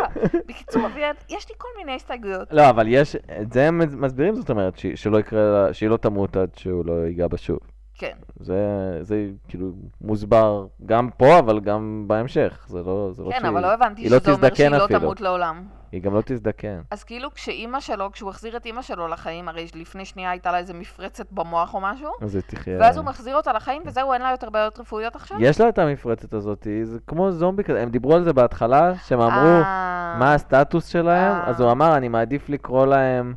[0.48, 2.48] בקיצור, אביעד, יש לי כל מיני הסתייגויות.
[2.52, 6.50] לא, אבל יש, את זה הם מסבירים, זאת אומרת, שלא יקרה שהיא לא תמות עד
[6.56, 7.60] שהוא לא ייגע בה שוב.
[7.94, 8.18] כן.
[8.40, 8.58] זה,
[9.02, 12.66] זה כאילו מוסבר גם פה, אבל גם בהמשך.
[12.68, 13.50] זה לא, זה לא כן, שהיא...
[13.50, 14.88] אבל לא הבנתי לא שזה אומר שהיא לא.
[14.88, 15.81] תמות לעולם.
[15.92, 16.82] היא גם לא תזדקן.
[16.92, 20.58] אז כאילו כשאימא שלו, כשהוא החזיר את אימא שלו לחיים, הרי לפני שנייה הייתה לה
[20.58, 22.78] איזה מפרצת במוח או משהו, אז היא תחיה...
[22.80, 25.38] ואז הוא מחזיר אותה לחיים וזהו, אין לה יותר בעיות רפואיות עכשיו?
[25.42, 27.82] יש לה את המפרצת הזאת, זה כמו זומבי כזה.
[27.82, 31.50] הם דיברו על זה בהתחלה, שהם אמרו אה, מה הסטטוס שלהם, אה.
[31.50, 33.34] אז הוא אמר, אני מעדיף לקרוא להם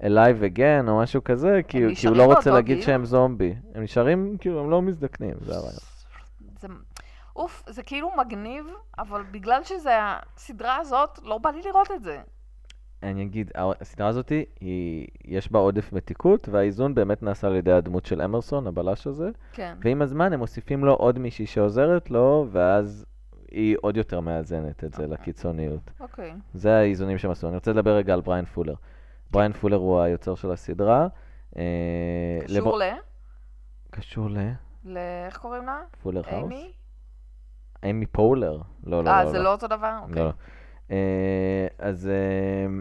[0.00, 2.82] Alive Again או משהו כזה, כי, כי הוא לא רוצה להגיד?
[2.82, 3.54] שהם זומבי.
[3.74, 6.80] הם נשארים, כאילו, הם לא מזדקנים, זה הרעיון.
[7.36, 8.66] אוף, זה כאילו מגניב,
[8.98, 12.20] אבל בגלל שזה הסדרה הזאת, לא בא לי לראות את זה.
[13.02, 18.06] אני אגיד, הסדרה הזאת, היא, יש בה עודף מתיקות, והאיזון באמת נעשה על ידי הדמות
[18.06, 19.76] של אמרסון, הבלש הזה, כן.
[19.82, 23.06] ועם הזמן הם מוסיפים לו עוד מישהי שעוזרת לו, ואז
[23.50, 25.18] היא עוד יותר מאזנת את זה אוקיי.
[25.18, 25.90] לקיצוניות.
[26.00, 26.34] אוקיי.
[26.54, 27.48] זה האיזונים שהם עשו.
[27.48, 28.74] אני רוצה לדבר רגע על בריאן פולר.
[29.30, 31.06] בריאן פולר הוא היוצר של הסדרה.
[31.56, 31.62] אה,
[32.44, 32.94] קשור לב- ל...
[33.90, 34.38] קשור ל...
[34.84, 34.96] ל...
[35.26, 35.80] איך קוראים לה?
[36.02, 36.52] Fuller House?
[36.52, 36.72] אימי?
[37.84, 38.58] אמי פולר.
[38.84, 39.30] לא, לא, אה, לא.
[39.30, 39.98] זה לא אותו דבר?
[40.00, 40.22] לא, אוקיי.
[40.22, 40.32] לא.
[40.90, 42.80] אה, אז אה,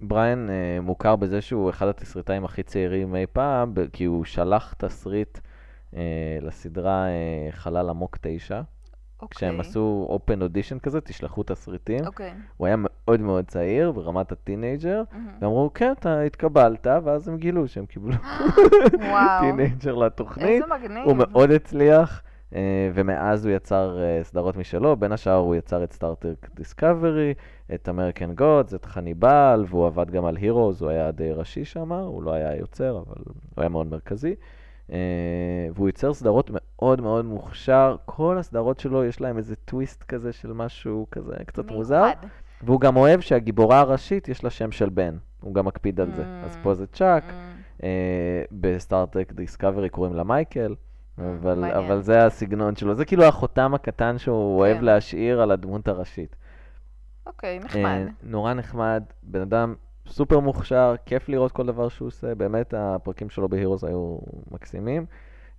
[0.00, 5.38] בריאן אה, מוכר בזה שהוא אחד התסריטאים הכי צעירים אי פעם, כי הוא שלח תסריט
[5.96, 6.02] אה,
[6.42, 8.60] לסדרה אה, חלל עמוק 9.
[9.22, 9.36] אוקיי.
[9.36, 12.06] כשהם עשו open audition כזה, תשלחו תסריטים.
[12.06, 12.34] אוקיי.
[12.56, 15.28] הוא היה מאוד מאוד צעיר, ברמת הטינאייג'ר, מהמם.
[15.40, 18.14] ואמרו, כן, אתה התקבלת, ואז הם גילו שהם קיבלו.
[19.40, 20.46] טינאייג'ר לתוכנית.
[20.48, 21.04] איזה מגניב.
[21.04, 22.25] הוא מאוד הצליח, אה,
[22.94, 27.34] ומאז הוא יצר אה, סדרות משלו, בין השאר הוא יצר את Star Trek Discovery,
[27.74, 31.92] את American Gods, את חניבל, והוא עבד גם על Heroes, הוא היה די ראשי שם,
[31.92, 34.34] הוא לא היה יוצר, אבל הוא היה מאוד מרכזי.
[34.92, 34.96] אה,
[35.74, 40.52] והוא ייצר סדרות מאוד מאוד מוכשר, כל הסדרות שלו יש להם איזה טוויסט כזה של
[40.52, 42.26] משהו כזה קצת מוזר, מיוחד.
[42.62, 46.24] והוא גם אוהב שהגיבורה הראשית יש לה שם של בן, הוא גם מקפיד על זה.
[46.44, 46.58] אז Mm.
[46.62, 47.24] פה זה צ'אק,
[47.82, 50.74] אה, ב Star Trek Discovery קוראים לה מייקל,
[51.18, 51.64] אבל.
[51.64, 52.94] אבל זה הסגנון שלו.
[52.94, 54.84] זה כאילו החותם הקטן שהוא אוהב כן.
[54.84, 56.36] להשאיר על הדמות הראשית.
[57.26, 58.06] אוקיי, אה, נחמד.
[58.22, 59.74] נורא נחמד, בן אדם
[60.08, 64.18] סופר מוכשר, כיף לראות כל דבר שהוא עושה, באמת הפרקים שלו ב Heroes היו
[64.50, 65.06] מקסימים.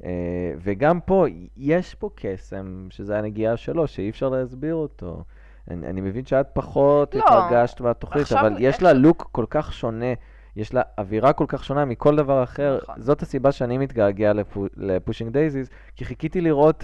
[0.04, 0.10] אה,
[0.58, 1.26] וגם פה,
[1.58, 5.24] יש פה קסם, שזה הנגיעה שלו, שאי אפשר להסביר אותו.
[5.72, 10.13] אני, אני מבין שאת פחות לא, התרגשת מהתוכנית, אבל יש לה לוק כל כך שונה,
[10.58, 12.80] יש לה אווירה כל כך שונה מכל דבר אחר.
[12.84, 13.02] נכון.
[13.02, 16.84] זאת הסיבה שאני מתגעגע לפו, ל Pushing Daisies, כי חיכיתי לראות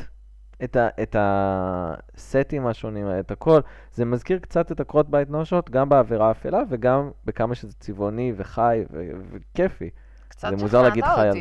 [0.63, 3.59] את, ה, את הסטים השונים, את הכל.
[3.93, 8.83] זה מזכיר קצת את עקרות בית נואשות, גם באווירה האפלה וגם בכמה שזה צבעוני וחי
[8.91, 9.89] ו- וכיפי.
[10.27, 11.39] קצת זה מוזר להגיד חי על זה.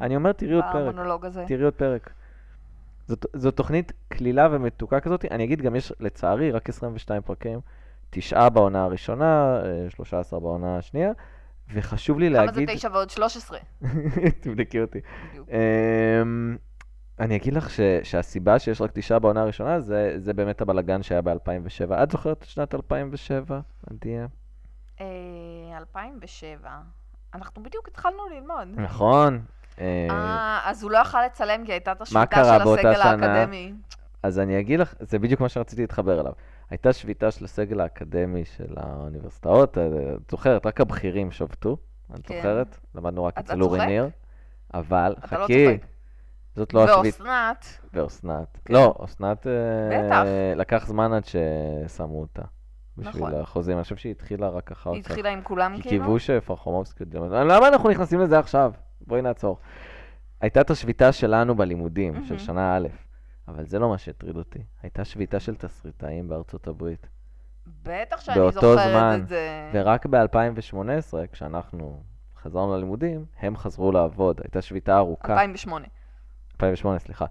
[0.00, 0.94] אני אומר, תראי עוד פרק.
[1.48, 2.10] תראי עוד פרק.
[3.06, 5.24] זאת, זאת תוכנית קלילה ומתוקה כזאת.
[5.30, 7.60] אני אגיד, גם יש לצערי רק 22 פרקים,
[8.10, 11.12] תשעה בעונה הראשונה, אה, 13 בעונה השנייה,
[11.72, 12.76] וחשוב לי כמה זה להגיד...
[12.76, 13.58] תשע ועוד 13?
[14.40, 15.00] תבדקי אותי.
[15.48, 16.56] אמ,
[17.20, 21.22] אני אגיד לך ש, שהסיבה שיש רק תשעה בעונה הראשונה, זה, זה באמת הבלגן שהיה
[21.22, 22.02] ב-2007.
[22.02, 24.26] את זוכרת את שנת 2007, עדיה?
[25.00, 25.06] אה,
[25.78, 26.70] 2007.
[27.34, 28.68] אנחנו בדיוק התחלנו ללמוד.
[28.74, 29.40] נכון.
[29.80, 33.02] אה, אה, אז הוא לא יכל לצלם כי הייתה את השביתה של הסגל?
[33.02, 33.72] האקדמי.
[34.22, 36.32] אז אני אגיד לך, זה בדיוק מה שרציתי להתחבר אליו.
[36.70, 41.76] הייתה שביתה של הסגל האקדמי של האוניברסיטאות, אה, את זוכרת, רק הבכירים שבתו,
[42.14, 42.36] את כן.
[42.36, 42.78] זוכרת?
[42.94, 43.86] למדנו רק אצל אורי?
[43.86, 44.08] ניר,
[44.74, 45.86] אבל לא חכי, צוחק.
[46.54, 47.22] זאת לא השביתה.
[47.22, 48.58] ואסנת, ואסנת.
[48.64, 48.74] כן.
[48.74, 49.52] לא, אסנת, אה,
[50.06, 50.22] בטח.
[50.56, 52.42] לקח זמן עד ששמו אותה.
[52.98, 53.34] בשביל נכון.
[53.34, 55.10] החוזים, אני חושב שהיא התחילה רק אחר היא כך.
[55.10, 56.04] התחילה עם כולם כי כאילו?
[56.04, 57.04] קיוו שפרחומובסקי...
[57.30, 58.72] למה אנחנו נכנסים לזה עכשיו?
[59.06, 59.58] בואי נעצור.
[60.40, 62.38] הייתה את השביתה שלנו בלימודים, של.
[62.38, 62.88] שנה א',
[63.48, 64.58] אבל זה לא מה שהטריד אותי.
[64.82, 67.08] הייתה שביתה של תסריטאים בארצות הברית.
[67.82, 69.18] בטח שאני זוכרת זמן.
[69.22, 69.70] את זה.
[69.74, 72.02] ורק ב-2018, כשאנחנו
[72.36, 74.40] חזרנו ללימודים, הם חזרו לעבוד.
[74.44, 75.32] הייתה שביתה ארוכה.
[75.32, 75.86] 2008.
[76.54, 77.26] 2008, סליחה.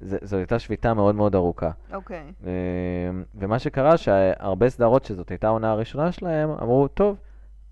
[0.00, 1.70] זו הייתה שביתה מאוד מאוד ארוכה.
[1.92, 2.32] אוקיי.
[2.44, 7.16] אמ, ומה שקרה, שהרבה סדרות שזאת הייתה העונה הראשונה שלהם, אמרו, טוב,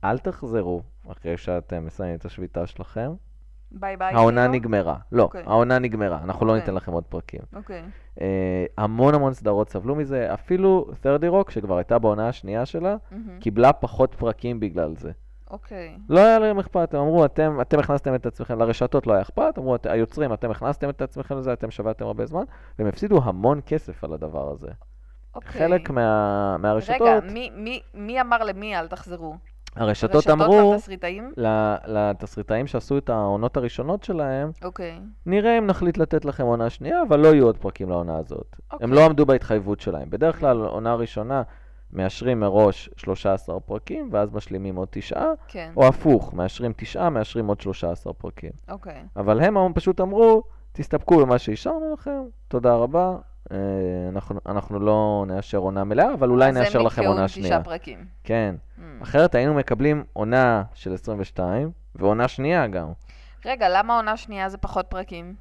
[0.04, 3.12] אל תחזרו אחרי שאתם מסיימים את השביתה שלכם.
[3.74, 4.14] ביי ביי.
[4.14, 4.54] העונה כאילו?
[4.54, 4.96] נגמרה.
[5.12, 5.42] לא, אוקיי.
[5.46, 6.60] העונה נגמרה, אנחנו לא אוקיי.
[6.60, 7.40] ניתן לכם עוד פרקים.
[7.56, 7.82] אוקיי.
[8.20, 8.26] אה,
[8.78, 13.38] המון המון סדרות סבלו מזה, אפילו 30 רוק, שכבר הייתה בעונה השנייה שלה, מהמם.
[13.40, 15.10] קיבלה פחות פרקים בגלל זה.
[15.50, 15.96] אוקיי.
[16.08, 19.54] לא היה להם אכפת, הם אמרו, אתם, אתם הכנסתם את עצמכם, לרשתות לא היה אכפת,
[19.58, 22.44] אמרו, "את- היוצרים, אתם הכנסתם את עצמכם לזה, אתם שבתתם הרבה זמן,
[22.78, 24.68] והם הפסידו המון כסף על הדבר הזה.
[25.34, 25.50] אוקיי.
[25.52, 29.36] חלק מה, מהרשתות, רגע, מי- מי- מי אמר למי אל תחזרו?
[29.76, 31.32] הרשתות רשתות אמרו והתסריטאים?
[31.36, 35.00] ל- לתסריטאים שעשו את העונות הראשונות שלהם, אוקיי.
[35.26, 38.56] נראה אם נחליט לתת לכם עונה שנייה, אבל לא יהיו עוד פרקים לעונה הזאת.
[38.72, 38.84] אוקיי.
[38.84, 40.10] הם לא עמדו בהתחייבות שלהם.
[40.10, 41.42] בדרך כלל, עונה ראשונה,
[41.92, 45.72] מאשרים מראש 13 פרקים, ואז משלימים עוד תשעה, כן.
[45.76, 48.50] או הפוך, מאשרים תשעה, מאשרים עוד 13 פרקים.
[48.68, 49.02] אוקיי.
[49.16, 53.16] אבל הם פשוט אמרו, תסתפקו במה שאישרנו לכם, תודה רבה,
[54.08, 57.48] אנחנו, אנחנו לא נאשר עונה מלאה, אבל אולי נאשר הם לכם עונה שנייה.
[57.48, 58.06] תשעה פרקים.
[58.24, 58.54] כן.
[58.78, 58.82] Mm.
[59.02, 62.88] אחרת היינו מקבלים עונה של 22, ועונה שנייה גם.
[63.44, 65.34] רגע, למה עונה שנייה זה פחות פרקים?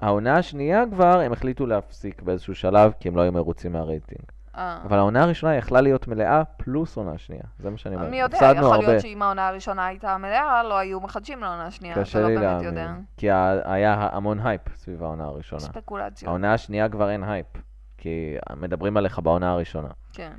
[0.00, 4.22] העונה השנייה כבר, הם החליטו להפסיק באיזשהו שלב, כי הם לא היו מרוצים מהרייטינג.
[4.56, 4.78] אה.
[4.84, 7.42] אבל העונה הראשונה יכלה להיות מלאה פלוס עונה שנייה.
[7.58, 8.10] זה מה שאני אומר.
[8.10, 8.78] מי יודע, יכול.
[8.78, 12.94] להיות שאם העונה הראשונה הייתה מלאה, לא היו מחדשים לעונה שנייה, אתה לא באמת יודע.
[13.16, 13.30] כי
[13.64, 15.60] היה המון הייפ סביב העונה הראשונה.
[15.60, 16.28] ספקולציות.
[16.28, 17.46] העונה השנייה כבר אין הייפ.
[17.98, 19.88] כי מדברים עליך בעונה הראשונה.
[20.12, 20.32] כן.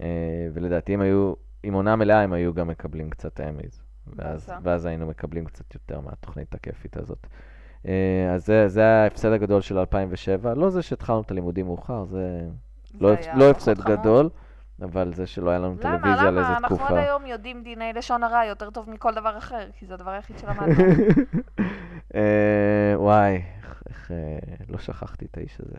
[0.00, 3.82] אה, ולדעתי אם היו, עם עונה מלאה הם היו גם מקבלים קצת Emmys.
[4.06, 4.50] ואז.
[4.62, 7.26] ואז היינו מקבלים קצת יותר מהתוכנית הכיפית הזאת.
[7.88, 10.54] אה, אז זה, זה ההפסד הגדול של 2007.
[10.54, 12.48] לא זה שהתחלנו את הלימודים מאוחר, זה
[13.00, 13.80] לא, לא הפסד.
[13.80, 14.28] גדול,
[14.82, 15.82] אבל זה שלא היה לנו למה?
[15.82, 16.56] טלוויזיה לאיזה למה?
[16.58, 16.88] אנחנו תקופה.
[16.88, 20.38] עד היום יודעים דיני לשון הרע יותר טוב מכל דבר אחר, כי זה הדבר היחיד
[20.38, 20.74] שלמדנו.
[22.14, 23.42] אה, וואי,
[23.88, 25.78] איך, אה, לא שכחתי את האיש הזה.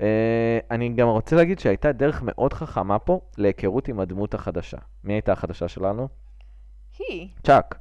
[0.00, 4.78] אה, אני גם רוצה להגיד שהייתה דרך מאוד חכמה פה להיכרות עם הדמות החדשה.
[5.04, 6.08] מי הייתה החדשה שלנו?
[6.98, 7.28] היא.
[7.42, 7.78] צ'אק.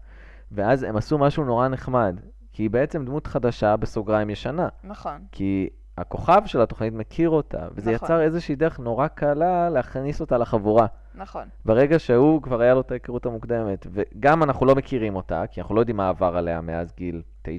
[0.52, 2.20] ואז הם עשו משהו נורא נחמד,
[2.54, 4.68] כי היא בעצם דמות חדשה בסוגריים ישנה.
[4.84, 5.22] נכון.
[5.32, 8.06] כי הכוכב של התוכנית מכיר אותה, וזה נכון.
[8.06, 10.86] יצר איזושהי דרך נורא קלה להכניס אותה לחבורה.
[11.16, 11.48] נכון.
[11.66, 15.76] ברגע שהוא כבר היה לו את ההיכרות המוקדמת, וגם אנחנו לא מכירים אותה, כי אנחנו
[15.76, 17.50] לא יודעים מה עבר עליה מאז גיל 9-7,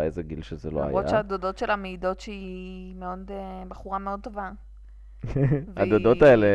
[0.00, 1.10] איזה גיל שזה לא למרות היה.
[1.10, 4.50] שהדודות שלה מעידות שהיא מאוד, אה, בחורה מאוד טובה.
[5.76, 6.46] הדודות האלה...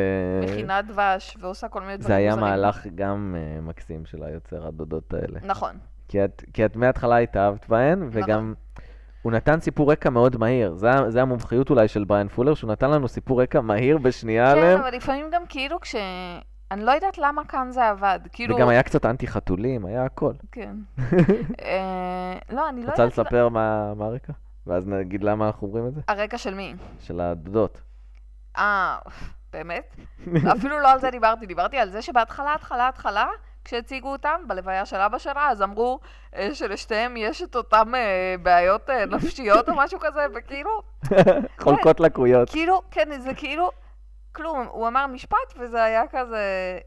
[0.43, 2.51] מכינה דבש ועושה כל מיני דברים זה היה מוזרים.
[2.51, 5.39] מהלך גם אה, מקסים של היוצר, הדודות האלה.
[5.43, 5.77] נכון.
[6.07, 8.53] כי את, כי את מההתחלה התאהבת בהן, וגם
[9.25, 10.73] הוא נתן סיפור רקע מאוד מהיר.
[10.73, 14.51] זה, זה המומחיות אולי של בריאן פולר, שהוא נתן לנו סיפור רקע מהיר בשנייה כן,
[14.51, 15.95] עליהם, אבל לפעמים גם כאילו כש...
[16.71, 18.19] אני לא יודעת למה כאן זה עבד.
[18.31, 18.55] כאילו...
[18.55, 20.33] וגם היה קצת אנטי חתולים, היה הכל.
[20.51, 20.75] כן.
[21.65, 23.17] אה, לא, אני לא רוצה יודעת...
[23.19, 24.33] לספר מה מה הרקע?
[24.67, 26.01] ואז נגיד למה אנחנו אומרים את זה?
[26.07, 26.75] הרקע של מי?
[26.99, 27.81] של הדודות.
[28.57, 28.97] אה,
[29.53, 29.95] באמת?
[30.57, 33.27] אפילו לא על זה דיברתי, דיברתי על זה שבהתחלה, התחלה, התחלה,
[33.65, 35.99] כשהציגו אותם בלוויה של אבא שלה, אז אמרו
[36.36, 40.82] אה, שלשתיהם יש את אותם אה, בעיות אה, נפשיות או משהו כזה, וכאילו,
[41.63, 42.49] חולקות לקויות.
[42.49, 43.69] כאילו, כן, זה כאילו,
[44.32, 46.78] כלום, הוא אמר משפט וזה היה כזה,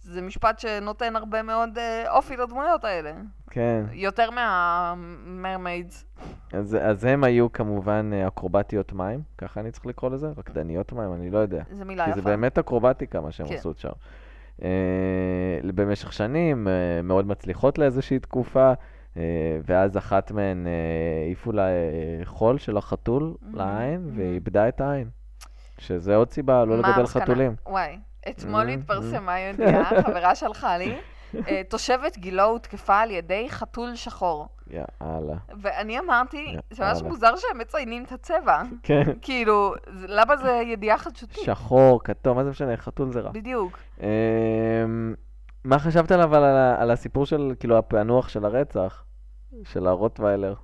[0.00, 3.12] זה משפט שנותן הרבה מאוד אופי לדמויות האלה.
[3.50, 3.84] כן.
[3.92, 6.04] יותר מהמרמיידס.
[6.52, 10.26] אז, אז הם היו כמובן אקרובטיות מים, ככה אני צריך לקרוא לזה?
[10.36, 11.62] רקדניות מים, אני לא יודע.
[11.70, 12.20] זו מילה כי יפה.
[12.20, 13.54] זה באמת אקרובטיקה מה שהם כן.
[13.54, 13.92] עשו שם.
[14.64, 14.68] אה,
[15.74, 18.72] במשך שנים, אה, מאוד מצליחות לאיזושהי תקופה,
[19.16, 19.22] אה,
[19.66, 20.66] ואז אחת מהן
[21.24, 21.66] העיפו לה
[22.24, 24.18] חול של החתול מהמם, לעין, מהמם.
[24.18, 25.08] והיא איבדה את העין.
[25.78, 27.06] שזה עוד סיבה לא לגדל?
[27.06, 27.54] חתולים.
[27.66, 30.94] וואי, אתמול Mm, התפרסמה ידיעה, חברה שלחה לי,
[31.68, 34.48] תושבת גילו הותקפה על ידי חתול שחור.
[34.70, 35.36] יאללה.
[35.62, 37.02] ואני אמרתי, זה ממש.
[37.02, 38.62] מוזר שהם מציינים את הצבע.
[38.82, 39.02] כן.
[39.22, 41.44] כאילו, למה זה ידיעה חדשותית?
[41.44, 43.30] שחור, כתום, מה זה משנה, חתול זה רע.
[43.30, 43.78] בדיוק.
[44.00, 45.14] אמ,
[45.64, 46.36] מה חשבת עליו
[46.78, 49.04] על, הסיפור של, כאילו, הפענוח של הרצח?
[49.64, 50.54] של הרוטוויילר?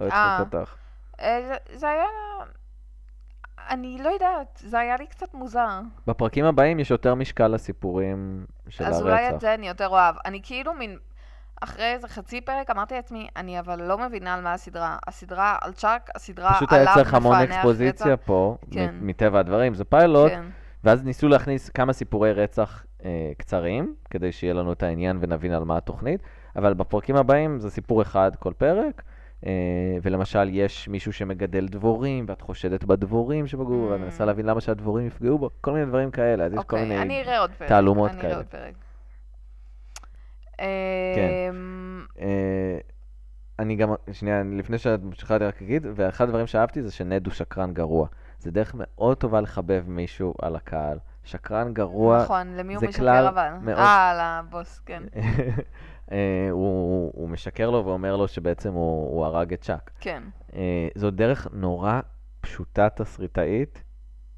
[0.00, 0.36] לא אה.
[0.36, 0.74] הצחיק אותך.
[1.20, 2.04] אה, זה היה...
[3.70, 5.80] אני לא יודעת, זה היה לי קצת מוזר.
[6.06, 9.40] בפרקים הבאים יש יותר משקל לסיפורים של אז אולי את הרצח.
[9.40, 10.14] זה אני יותר אוהב.
[10.24, 10.98] אני כאילו מין...
[11.60, 14.96] אחרי איזה חצי פרק אמרתי לעצמי, אני אבל לא מבינה על מה הסדרה.
[15.06, 18.22] הסדרה על צ'אק, הסדרה פשוט עליו היה צריך המון מפענח אקספוזיציה רצח.
[18.24, 18.94] פה, כן.
[19.00, 19.74] מטבע הדברים.
[19.74, 20.44] זה פיילוט, כן,
[20.84, 25.64] ואז ניסו להכניס כמה סיפורי רצח אה, קצרים, כדי שיהיה לנו את העניין ונבין על
[25.64, 26.20] מה התוכנית,
[26.56, 29.02] אבל בפרקים הבאים זה סיפור אחד כל פרק,
[30.02, 33.92] ולמשל יש מישהו שמגדל דבורים, ואת חושדת בדבורים שפגעו, Mm.
[33.92, 36.82] ואת מנסה להבין למה שהדבורים יפגעו בו, כל מיני דברים כאלה, אז יש כל אוקיי,
[36.82, 37.02] מיני...
[37.02, 37.68] אני אראה עוד פרק.
[37.68, 38.28] תעלומות אני כאלה.
[38.32, 38.74] אראה עוד פרק.
[41.14, 41.28] כן.
[41.50, 42.78] אמ, אה,
[43.58, 47.34] אני גם, שנייה, לפני שאת ממשיכה אני רק אגיד, ואחד הדברים שאהבתי זה שנד הוא
[47.34, 48.08] שקרן גרוע.
[48.38, 50.98] זה דרך מאוד טובה לחבב מישהו על הקהל.
[51.24, 53.48] שקרן גרוע, נכון, למי הוא משקר אבל?
[53.62, 55.02] מאוד- אה, לבוס, כן.
[56.12, 59.90] אה, הוא, הוא משקר לו ואומר לו שבעצם הוא, הוא הרג את צ'אק.
[60.00, 60.22] כן.
[60.54, 62.00] אה, זו דרך נורא
[62.40, 63.82] פשוטה תסריטאית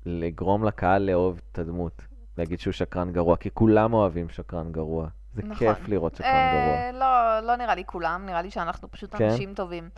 [0.06, 2.02] לגרום לקהל לאהוב את הדמות.
[2.38, 5.08] להגיד שהוא שקרן גרוע, כי כולם אוהבים שקרן גרוע.
[5.34, 5.56] זה נכון.
[5.74, 6.74] כיף לראות שקרן גרוע.
[6.74, 9.24] אה, לא, לא נראה לי כולם, נראה לי שאנחנו פשוט כן?
[9.24, 9.88] אנשים טובים.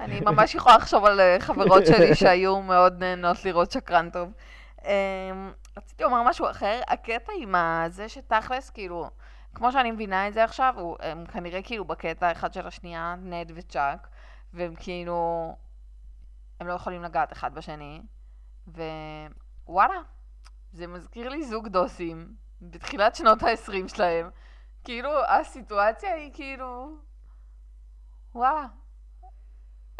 [0.00, 4.32] אני ממש יכולה לחשוב על אה, חברות שלי שהיו מאוד נהנות לראות שקרן טוב.
[4.84, 5.30] אה,
[5.76, 7.54] רציתי לומר משהו אחר, הקטע עם
[7.88, 9.06] זה שתכלס, כאילו,
[9.54, 13.52] כמו שאני מבינה את זה עכשיו, הוא- הם כנראה כאילו בקטע אחד של השנייה, נד
[13.54, 14.08] וצ'אק,
[14.52, 15.48] והם כאילו,
[16.60, 18.02] הם לא יכולים לגעת אחד בשני,
[19.66, 20.00] ווואלה,
[20.72, 24.30] זה מזכיר לי זוג דוסים, בתחילת שנות ה-20 שלהם.
[24.84, 26.96] כאילו, הסיטואציה היא כאילו...
[28.34, 28.66] וואלה.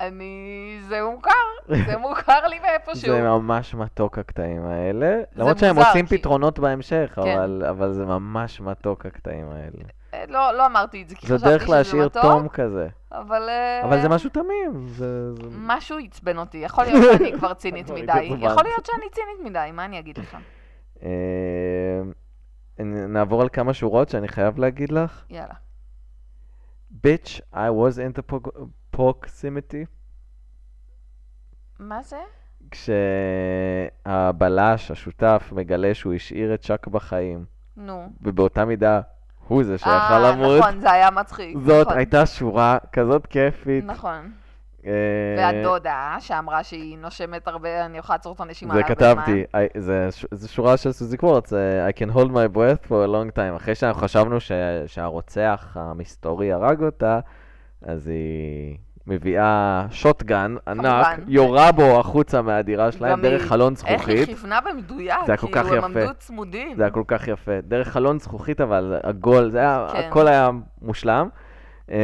[0.07, 0.79] אני...
[0.89, 3.13] זה מוכר, זה מוכר לי מאיפשהו.
[3.13, 5.21] זה ממש מתוק הקטעים האלה.
[5.37, 7.21] למרות שהם עושים כי- פתרונות בהמשך, כן.
[7.21, 9.85] אבל, אבל זה ממש מתוק הקטעים האלה.
[10.15, 12.89] אה, לא, לא אמרתי את זה, כי חשבתי דרך שזה להשאיר מתוק, תום כזה.
[13.13, 13.49] אבל...
[13.49, 14.89] אה, אבל זה משהו תמים.
[14.89, 15.43] זה, זה...
[15.51, 16.59] משהו עצבן אותי.
[16.59, 18.23] יכול להיות שאני כבר צינית מדי.
[18.23, 20.37] יכול להיות שאני צינית מדי, מה אני אגיד לך?
[21.03, 21.09] אה,
[23.09, 25.25] נעבור על כמה שורות שאני חייב להגיד לך.
[25.31, 25.55] יאללה.
[27.07, 28.13] Bitch, I was in
[28.97, 29.85] proximity.
[31.79, 32.17] מה זה?
[34.05, 37.45] כשהבלש, השותף, מגלה שהוא השאיר את צ'אק בחיים,
[37.77, 38.09] נו.
[38.23, 39.01] ובאותה מידה
[39.49, 40.59] הוא זה שיכל אה, למות.
[40.61, 41.57] נכון, זה היה מצחיק.
[41.67, 41.97] זאת נכון.
[41.99, 43.85] הייתה שורה כזאת כיפית.
[43.85, 44.33] נכון.
[44.87, 44.91] אה,
[45.39, 49.15] והדודה, שאמרה שהיא נושמת הרבה, אני יכולה לעצור את הנשימה זה הרבה זמן.
[49.15, 52.87] כתבתי, I- זה ש- זה שורה של סוזי קוורץ, אה, I can hold my breath
[52.89, 53.57] for a long time.
[53.57, 54.37] אחרי שאנחנו חשבנו
[54.87, 57.21] שהרוצח המסתורי הרג אותה,
[57.85, 61.17] אז היא מביאה שוטגן ענק, כמובן.
[61.29, 64.27] יורה בו החוצה מהדירה שלהם גם דרך היא- חלון איך היא זכוכית.
[64.29, 66.01] כיוונה במדויק, זה היה כל כך כאילו הם יפה.
[66.01, 66.77] עמדו צמודים.
[66.77, 67.61] זה היה כל כך יפה.
[67.63, 69.99] דרך חלון זכוכית אבל עגול, זה היה, כן.
[69.99, 70.51] הכל היה
[70.83, 71.29] מושלם.
[71.91, 71.97] אה,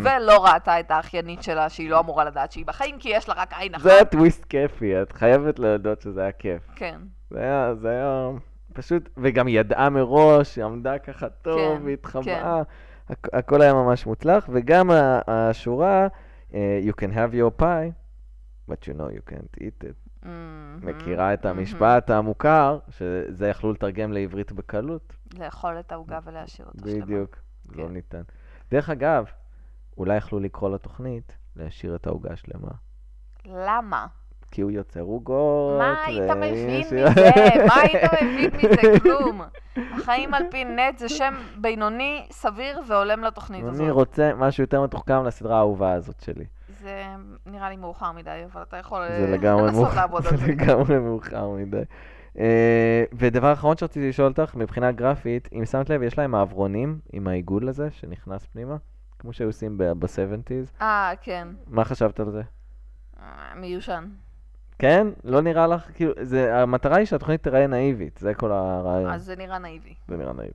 [0.00, 3.52] ולא ראתה את האחיינית שלה, שהיא לא אמורה לדעת שהיא בחיים, כי יש לה רק
[3.58, 3.82] עין אחת.
[3.82, 6.62] זה היה טוויסט כיפי, את חייבת להודות שזה היה כיף.
[6.76, 6.98] כן.
[7.30, 8.28] זה היה, זה היה
[8.72, 12.62] פשוט, וגם היא ידעה מראש, היא עמדה ככה טוב, כן, והתחבאה,
[13.10, 14.90] הכ- הכל היה ממש מוצלח, וגם
[15.26, 16.08] השורה,
[16.54, 17.92] אה, you can have your pie,
[18.70, 19.94] but you know you can't eat it.
[20.22, 21.58] מהמם, מכירה את מהמם.
[21.58, 25.16] המשפט המוכר, שזה יכלו לתרגם לעברית בקלות.
[25.38, 27.04] לאכול את העוגה ולהשאיר אותה שלמה.
[27.04, 27.36] בדיוק,
[27.68, 27.92] לא כן.
[27.92, 28.22] ניתן.
[28.70, 29.24] דרך אגב,
[29.98, 32.70] אולי יכלו לקרוא לתוכנית להשאיר את העוגה שלמה.
[33.46, 34.06] למה?
[34.50, 35.78] כי הוא יוצר עוגות.
[35.78, 37.04] מה היית מבין מזה?
[37.68, 39.00] מה היית מבין מזה?
[39.00, 39.40] כלום.
[39.92, 43.90] החיים על פי נט זה שם בינוני, סביר והולם לתוכנית אני הזאת.
[43.90, 46.44] רוצה משהו יותר מתוחכם לסדרה האהובה הזאת שלי.
[46.80, 47.04] זה
[47.46, 50.52] נראה לי מאוחר מדי, אבל אתה יכול לנסות לעבוד על זה זה.
[50.52, 51.82] לגמרי מאוחר מדי.
[52.38, 57.28] אה, ודבר אחרון שרציתי לשאול אותך, מבחינה גרפית, אם שמת לב, יש להם מעברונים עם
[57.28, 58.76] העיגול הזה שנכנס פנימה,
[59.18, 60.82] כמו שהיו עושים ב-70's.
[60.82, 61.48] אה, כן.
[61.66, 62.42] מה חשבת על זה?
[63.22, 63.24] אה,
[63.56, 64.04] מיושן.
[64.78, 65.06] כן?
[65.24, 69.10] לא נראה לך, כאילו, זה, המטרה היא שהתוכנית תיראה נאיבית, זה כל הרעיון.
[69.12, 69.94] אז זה נראה נאיבי.
[70.08, 70.52] זה נראה נאיבי.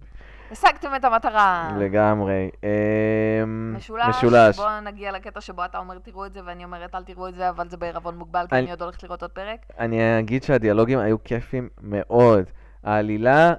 [0.51, 1.71] השגתם את המטרה.
[1.79, 2.49] לגמרי.
[2.63, 4.55] אמ, משולש, משולש.
[4.57, 7.49] בוא נגיע לקטע שבו אתה אומר תראו את זה ואני אומרת אל תראו את זה,
[7.49, 9.59] אבל זה בעירבון מוגבל, כי אני- אני עוד הולכת לראות עוד פרק.
[9.79, 12.43] אני אגיד שהדיאלוגים היו כיפים מאוד.
[12.83, 13.53] העלילה,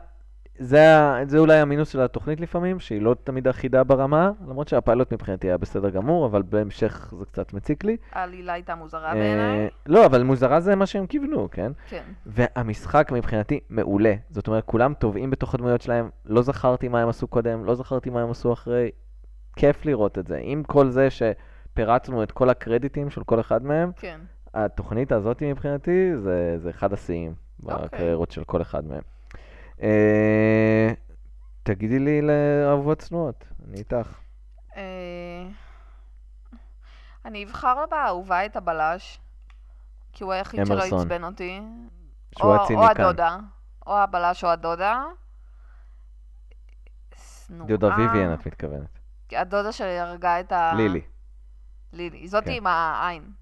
[0.58, 0.86] זה,
[1.26, 5.58] זה אולי המינוס של התוכנית לפעמים, שהיא לא תמיד אחידה ברמה, למרות שהפיילוט מבחינתי היה
[5.58, 7.96] בסדר גמור, אבל בהמשך זה קצת מציק לי.
[8.12, 9.68] העלילה הייתה מוזרה אה, בעיניי.
[9.86, 11.72] לא, אבל מוזרה זה מה שהם כיוונו, כן?
[11.88, 12.02] כן.
[12.26, 14.14] והמשחק מבחינתי מעולה.
[14.30, 18.10] זאת אומרת, כולם טובעים בתוך הדמויות שלהם, לא זכרתי מה הם עשו קודם, לא זכרתי
[18.10, 18.90] מה הם עשו אחרי.
[19.56, 20.38] כיף לראות את זה.
[20.42, 24.20] עם כל זה שפירטנו את כל הקרדיטים של כל אחד מהם, כן.
[24.54, 27.84] התוכנית הזאת מבחינתי זה, זה אחד השיאים אוקיי.
[27.84, 29.13] בקריירות של כל אחד מהם.
[29.82, 30.92] אה,
[31.62, 34.18] תגידי לי לאהובות צנועות, אני איתך.
[34.76, 34.82] אה,
[37.24, 39.20] אני אבחר באהובה את הבלש,
[40.12, 40.82] כי הוא היחיד שלא.
[40.82, 41.60] עצבן אותי.
[42.38, 42.84] שהוא או-.
[42.84, 43.36] הדודה.
[43.86, 45.04] או הבלש או הדודה.
[47.46, 47.68] שנואה.
[47.68, 48.98] דודה ויvian את מתכוונת.
[49.32, 50.72] הדודה שהרגה את ה...
[50.76, 51.00] לילי,
[51.92, 52.28] לילי.
[52.28, 52.56] זאתי כן.
[52.56, 53.32] עם העין.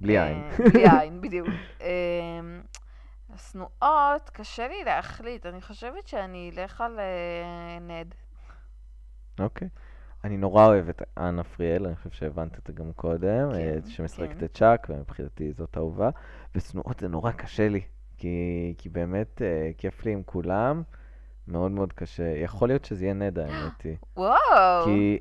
[0.00, 0.50] בלי אה, עין.
[0.72, 1.48] בלי עין, בדיוק.
[3.40, 5.46] השנואות, קשה לי להחליט.
[5.46, 8.14] אני חושבת שאני אלך על אה, נד.
[9.40, 9.68] אוקיי.
[10.24, 13.74] אני נורא אוהב את אנה פריאל, אני חושב שהבנת את זה גם קודם, כן, אה,
[13.86, 14.44] שמשחקת כן.
[14.44, 16.10] את צ'אק, ומבחינתי זאת אהובה.
[16.54, 17.80] ושנואות זה נורא קשה לי,
[18.16, 20.82] כי, כי באמת אה, כיף לי עם כולם,
[21.48, 22.36] מאוד מאוד קשה.
[22.36, 23.96] יכול להיות שזה יהיה נד, האמת היא.
[24.16, 24.84] וואו.
[24.84, 25.18] כי,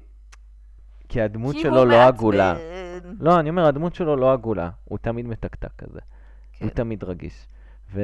[1.09, 2.07] כי הדמות כי שלו הוא לא.
[2.07, 2.55] עגולה.
[3.19, 5.99] לא, אני אומר, הדמות שלו לא עגולה, הוא תמיד מתקתק כזה.
[6.53, 6.65] כן.
[6.65, 7.47] הוא תמיד רגיש.
[7.93, 8.01] ו...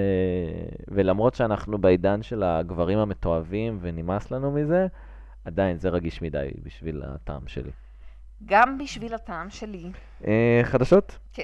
[0.88, 4.88] ולמרות שאנחנו בעידן של הגברים המתועבים ונמאס לנו מזה,
[5.46, 7.72] עדיין זה רגיש מדי בשביל הטעם שלי.
[8.46, 9.92] גם בשביל הטעם שלי.
[10.28, 11.18] אה, חדשות?
[11.34, 11.44] כן.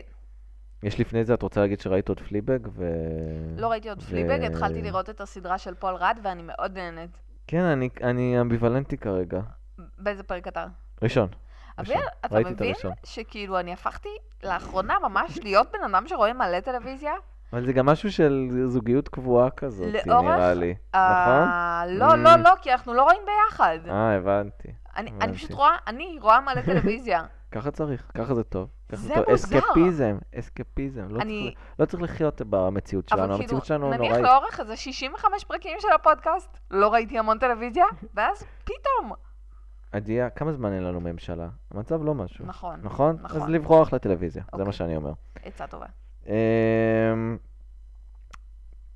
[0.83, 2.59] יש לפני זה, את רוצה להגיד שראית עוד Fleabag?
[2.67, 2.85] ו...
[3.57, 7.09] לא ראיתי עוד ו- Fleabag, התחלתי לראות את הסדרה של פול ראד, ואני מאוד נהנית.
[7.47, 9.41] כן, אני, אני אמביוולנטי כרגע.
[9.97, 10.67] באיזה פרק אתה?
[11.01, 11.27] ראשון.
[11.77, 12.07] אבל ראשון.
[12.25, 12.75] אתה מבין.
[13.03, 14.09] שכאילו אני הפכתי
[14.43, 17.13] לאחרונה ממש להיות בן אדם שרואה מלא טלוויזיה?
[17.53, 20.75] אבל זה גם משהו של זוגיות קבועה כזאת, לאורך נראה לי.
[20.89, 21.01] נכון?
[21.01, 22.37] אה, לא, לא, Mm.
[22.37, 23.77] לא, כי אנחנו לא רואים ביחד.
[23.89, 24.67] אה, הבנתי.
[24.97, 25.33] אני אני.
[25.33, 27.21] פשוט רואה, אני רואה מלא טלוויזיה.
[27.51, 28.69] ככה צריך, ככה זה טוב.
[28.89, 29.23] ככה זה טוב.
[29.29, 29.33] מוזר.
[29.35, 31.07] אסקפיזם, אסקפיזם.
[31.09, 34.25] לא, אני- צריך, לא צריך לחיות במציאות שלנו, כאילו, המציאות שלנו נניח נוראית.
[34.25, 39.11] לאורך איזה 65 פרקים של הפודקאסט, לא ראיתי המון טלוויזיה, ואז פתאום.
[39.91, 41.47] עדיה, כמה זמן אין לנו ממשלה?
[41.71, 42.45] המצב לא משהו.
[42.45, 43.17] נכון, נכון?
[43.21, 43.41] נכון.
[43.41, 44.73] אז לברוח לטלוויזיה, זה מה אוקיי.
[44.73, 45.11] שאני אומר.
[45.43, 45.85] עצה טובה.
[46.27, 46.33] אמ,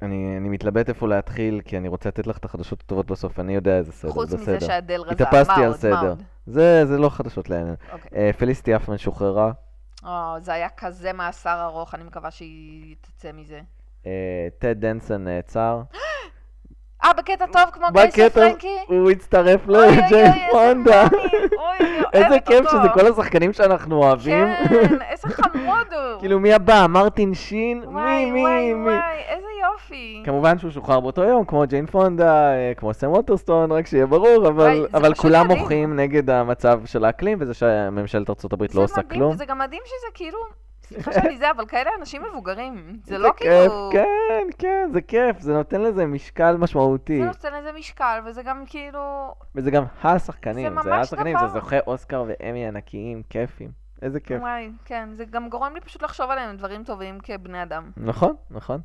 [0.01, 3.55] אני אני מתלבט איפה להתחיל, כי אני רוצה לתת לך את החדשות הטובות בסוף, אני
[3.55, 4.55] יודע איזה סדר, חוץ בסדר.
[4.55, 5.71] מזה שאדל רזה, התאפסתי מה על עוד?
[5.71, 6.09] מה סדר.
[6.09, 6.23] עוד?
[6.45, 7.75] זה זה לא חדשות לעניין.
[7.91, 8.11] אוקיי.
[8.15, 9.51] אה, פליסטי אפמן שוחררה,
[10.03, 13.61] או, זה היה כזה מאסר ארוך, אני מקווה שהיא תצא מזה.
[14.05, 15.81] אה, טד דנסון נעצר.
[17.05, 18.77] אה, בקטע טוב כמו בקטע פרנקי?
[18.87, 21.07] הוא הצטרף לג'יין פונדה.
[22.13, 22.65] איזה כיף.
[22.71, 24.47] שזה כל השחקנים שאנחנו אוהבים.
[24.69, 26.19] כן, איזה חמוד הוא.
[26.19, 26.85] כאילו מי הבא?
[26.89, 27.79] מרטין שין?
[27.79, 28.89] מי, וואי, מי, וואי, מי?
[28.89, 30.21] וואי, איזה יופי.
[30.25, 34.47] כמובן שהוא שוחרר באותו יום, כמו ג'יין פונדה, אה, כמו סם ווטרסטון, רק שיהיה ברור,
[34.93, 35.47] אבל, כולם.
[35.47, 39.33] מוחים נגד המצב של האקלים, וזה שממשלת ארה"ב לא עושה זה מדהים, כלום.
[39.33, 40.37] וזה גם מדהים שזה כאילו,
[40.85, 42.97] סליחה שאני זה, אבל כאלה אנשים מבוגרים.
[43.03, 43.89] זה זה לא כיף, כאילו...
[43.91, 47.19] כן, כן, זה כיף, זה נותן לזה משקל משמעותי.
[47.19, 49.33] זה נותן לזה משקל, וזה גם כאילו...
[49.55, 51.47] וזה גם השחקנים, זה זה השחקנים, דבר.
[51.47, 53.71] זה זוכה אוסקר ואמי ענקיים, כיפים.
[54.01, 54.41] איזה כיף.
[54.41, 57.91] וואי, כן, זה גם גורם לי פשוט לחשוב עליהם דברים טובים כבני אדם.
[57.97, 58.81] נכון, נכון.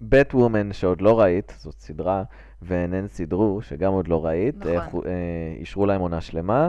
[0.00, 2.22] בט וומן שעוד לא ראית, זאת סדרה,
[2.62, 4.80] וננסי דרו, שגם עוד לא ראית, נכון.
[4.90, 5.10] חו- אה,
[5.58, 6.68] אישרו להם עונה שלמה.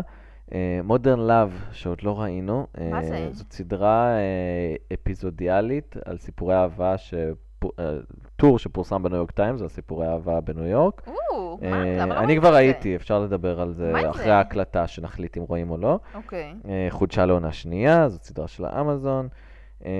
[0.84, 3.28] Modern Love, שעוד לא ראינו, אה, מה זה?
[3.32, 7.94] זאת סדרה אה, אפיזודיאלית על סיפורי אהבה, שפו- אה,
[8.36, 11.08] טור שפורסם בניו יורק טיימס, על סיפורי אהבה בניו יורק.
[11.08, 11.86] או, אה, מה?
[12.02, 12.54] למה לא אני כבר?
[12.56, 14.10] ראיתי, אפשר לדבר על זה מה זה?
[14.10, 16.00] אחרי ההקלטה, שנחליט אם רואים או לא.
[16.16, 16.54] אוקיי.
[16.90, 19.28] חודשה לעונה שנייה, זאת סדרה של האמזון.
[19.86, 19.92] אה,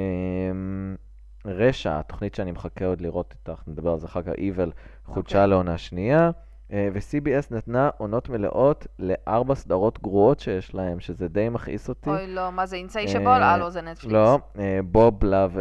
[1.46, 4.72] רשע, התוכנית שאני מחכה עוד לראות איתך, נדבר על זה אחר כך, Evil,
[5.06, 5.48] חודשה אוקיי.
[5.48, 6.32] לעונה שנייה.
[6.74, 12.10] אה, ו-CBS נתנה עונות מלאות לארבע סדרות גרועות שיש להם, שזה די מכעיס אותי.
[12.10, 13.28] אוי, לא, מה זה אינסיישבול?
[13.28, 14.14] אה, אה, לא, זה נטפליקס.
[14.14, 15.58] לא, אה, בוב לאב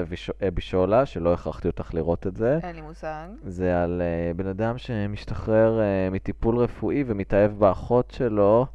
[0.48, 2.58] אבישולה, שלא הכרחתי אותך לראות את זה.
[2.62, 3.26] אין לי מושג.
[3.44, 4.02] זה על
[4.36, 5.80] בן אדם שמשתחרר
[6.10, 8.66] מטיפול רפואי ומתאהב באחות שלו,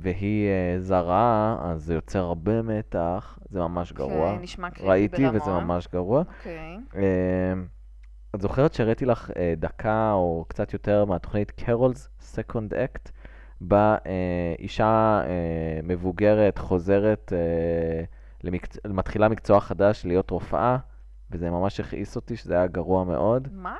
[0.00, 0.48] והיא
[0.78, 4.30] זרה, אז זה יוצר הרבה מתח, זה ממש גרוע.
[4.30, 5.42] אוקיי, נשמע קריטי ראיתי ברמות.
[5.42, 6.22] וזה ממש גרוע.
[6.38, 6.76] אוקיי.
[8.36, 13.10] את זוכרת שהראיתי לך אה, דקה או קצת יותר מהתוכנית קרול's Second Act,
[13.60, 18.04] בה אה, אישה אה, מבוגרת חוזרת, אה,
[18.44, 18.76] למקצ...
[18.88, 20.76] מתחילה מקצוע חדש להיות רופאה,
[21.30, 23.48] וזה ממש הכעיס אותי, שזה היה גרוע מאוד.
[23.52, 23.76] מה?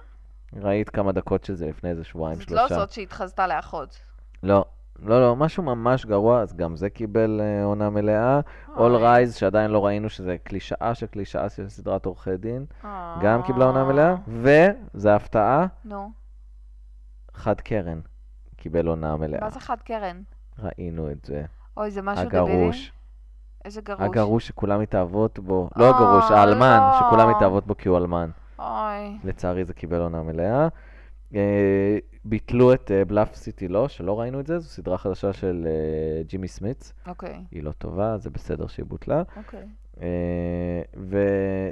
[0.52, 2.74] ראית כמה דקות של זה לפני איזה שבועיים, זאת לא שלושה.
[2.74, 3.98] זאת שהתחזתה לאחות.
[4.42, 4.64] לא,
[5.02, 8.40] לא, לא, משהו ממש גרוע, אז גם זה קיבל אה, עונה מלאה.
[8.68, 9.24] All אוי.
[9.24, 13.18] Rise, שעדיין לא ראינו שזה קלישאה של קלישאה של סדרת עורכי דין, אה.
[13.22, 16.10] גם קיבלה עונה מלאה, וזו הפתעה, נו,
[17.34, 18.00] חד קרן
[18.56, 19.40] קיבל עונה מלאה.
[19.40, 20.22] מה זה חד קרן?
[20.58, 21.44] ראינו את זה.
[21.76, 22.52] אוי, זה משהו דבילי?
[22.52, 22.92] הגרוש.
[23.64, 24.00] איזה גרוש?
[24.00, 25.68] הגרוש שכולם מתאהבות בו.
[25.76, 26.98] אה, לא הגרוש, האלמן, לא.
[26.98, 28.30] שכולם מתאהבות בו כי הוא אלמן.
[28.58, 29.18] אוי.
[29.24, 30.68] לצערי זה קיבל עונה מלאה.
[31.36, 36.22] אה, ביטלו את בלאף סיטי לא, שלא ראינו את זה, זו סדרה חדשה של אה,
[36.22, 36.92] ג'ימי סמיץ.
[37.06, 39.22] אוקיי, היא לא טובה, זה בסדר שהיא בוטלה.
[39.36, 39.66] אוקיי.
[40.02, 40.82] אה,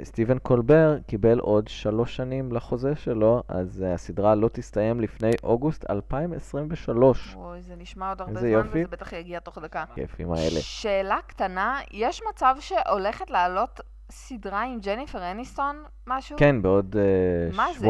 [0.01, 5.89] וסטיבן קולבר קיבל עוד שלוש שנים לחוזה שלו, אז אה, הסדרה לא תסתיים לפני אוגוסט
[5.89, 7.35] 2023.
[7.35, 8.79] אוי, זה נשמע עוד הרבה זמן, יופי.
[8.79, 9.85] וזה בטח יגיע תוך דקה.
[9.95, 10.59] כיפים האלה.
[10.59, 13.79] שאלה קטנה, יש מצב שהולכת לעלות
[14.11, 16.37] סדרה עם ג'ניפר אניסטון, משהו?
[16.37, 17.87] כן, בעוד אה, מה זה?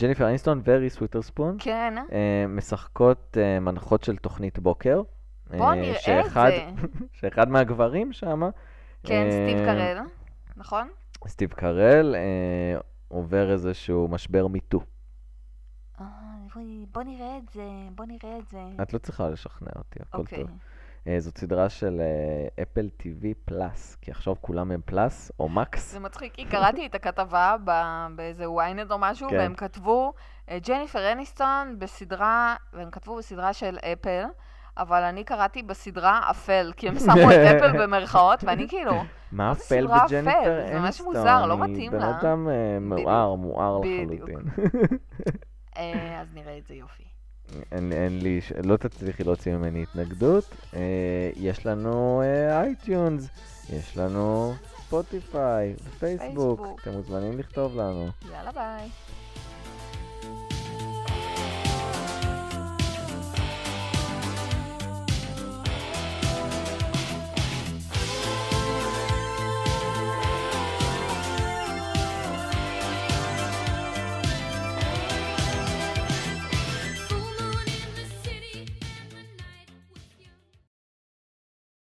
[0.00, 1.94] ג'ניפר אניסטון וריס וויטרספון כן.
[2.12, 5.02] אה, משחקות אה, מנחות של תוכנית בוקר.
[5.50, 6.86] בוא אה, נראה את שאחד- זה.
[7.12, 8.40] שאחד מהגברים שם,
[9.06, 9.98] כן, סטיב אה, קרל,
[10.56, 10.88] נכון?
[11.26, 14.80] סטיב קרל, אה, עובר איזשהו משבר מיטו.
[16.00, 16.04] אה,
[16.54, 17.62] בואי- בוא נראה את זה,
[17.94, 18.62] בוא נראה את זה.
[18.82, 20.38] את לא צריכה לשכנע אותי, הכל אוקיי.
[20.38, 20.50] טוב.
[21.06, 22.00] אה, זאת סדרה של
[22.62, 25.92] אפל TV פלאס, כי עכשיו כולם הם פלאס או מקס.
[25.92, 27.56] זה מצחיק, כי קראתי את הכתבה
[28.16, 29.36] באיזה ynet או משהו, כן.
[29.36, 30.12] והם כתבו
[30.50, 34.24] אה, ג'ניפר אניסטון בסדרה, והם כתבו בסדרה של אפל,
[34.76, 38.92] אבל אני קראתי בסדרה אפל, כי הם שמו את אפל במרכאות, ואני כאילו,
[39.32, 40.60] מה אפל בג'ניפר?
[40.60, 40.82] אניסטון?
[40.82, 42.18] זה משהו מוזר, לא מתאים בן לה.
[42.20, 43.08] אדם אה, בדיוק.
[43.08, 43.78] מואר, מואר.
[43.78, 44.36] לחלוטין.
[45.76, 47.09] אה, אז נראה את זה יופי.
[47.72, 50.44] אין, אין לי, לא תצליחי להוציא ממני התנגדות.
[50.74, 50.80] אה,
[51.36, 53.28] יש לנו אה, iTunes,
[53.70, 54.54] יש לנו
[54.86, 56.60] ספוטיפיי, ופייסבוק.
[56.60, 56.80] פייסבוק.
[56.82, 58.08] אתם מוזמנים לכתוב לנו.
[58.32, 58.88] יאללה ביי.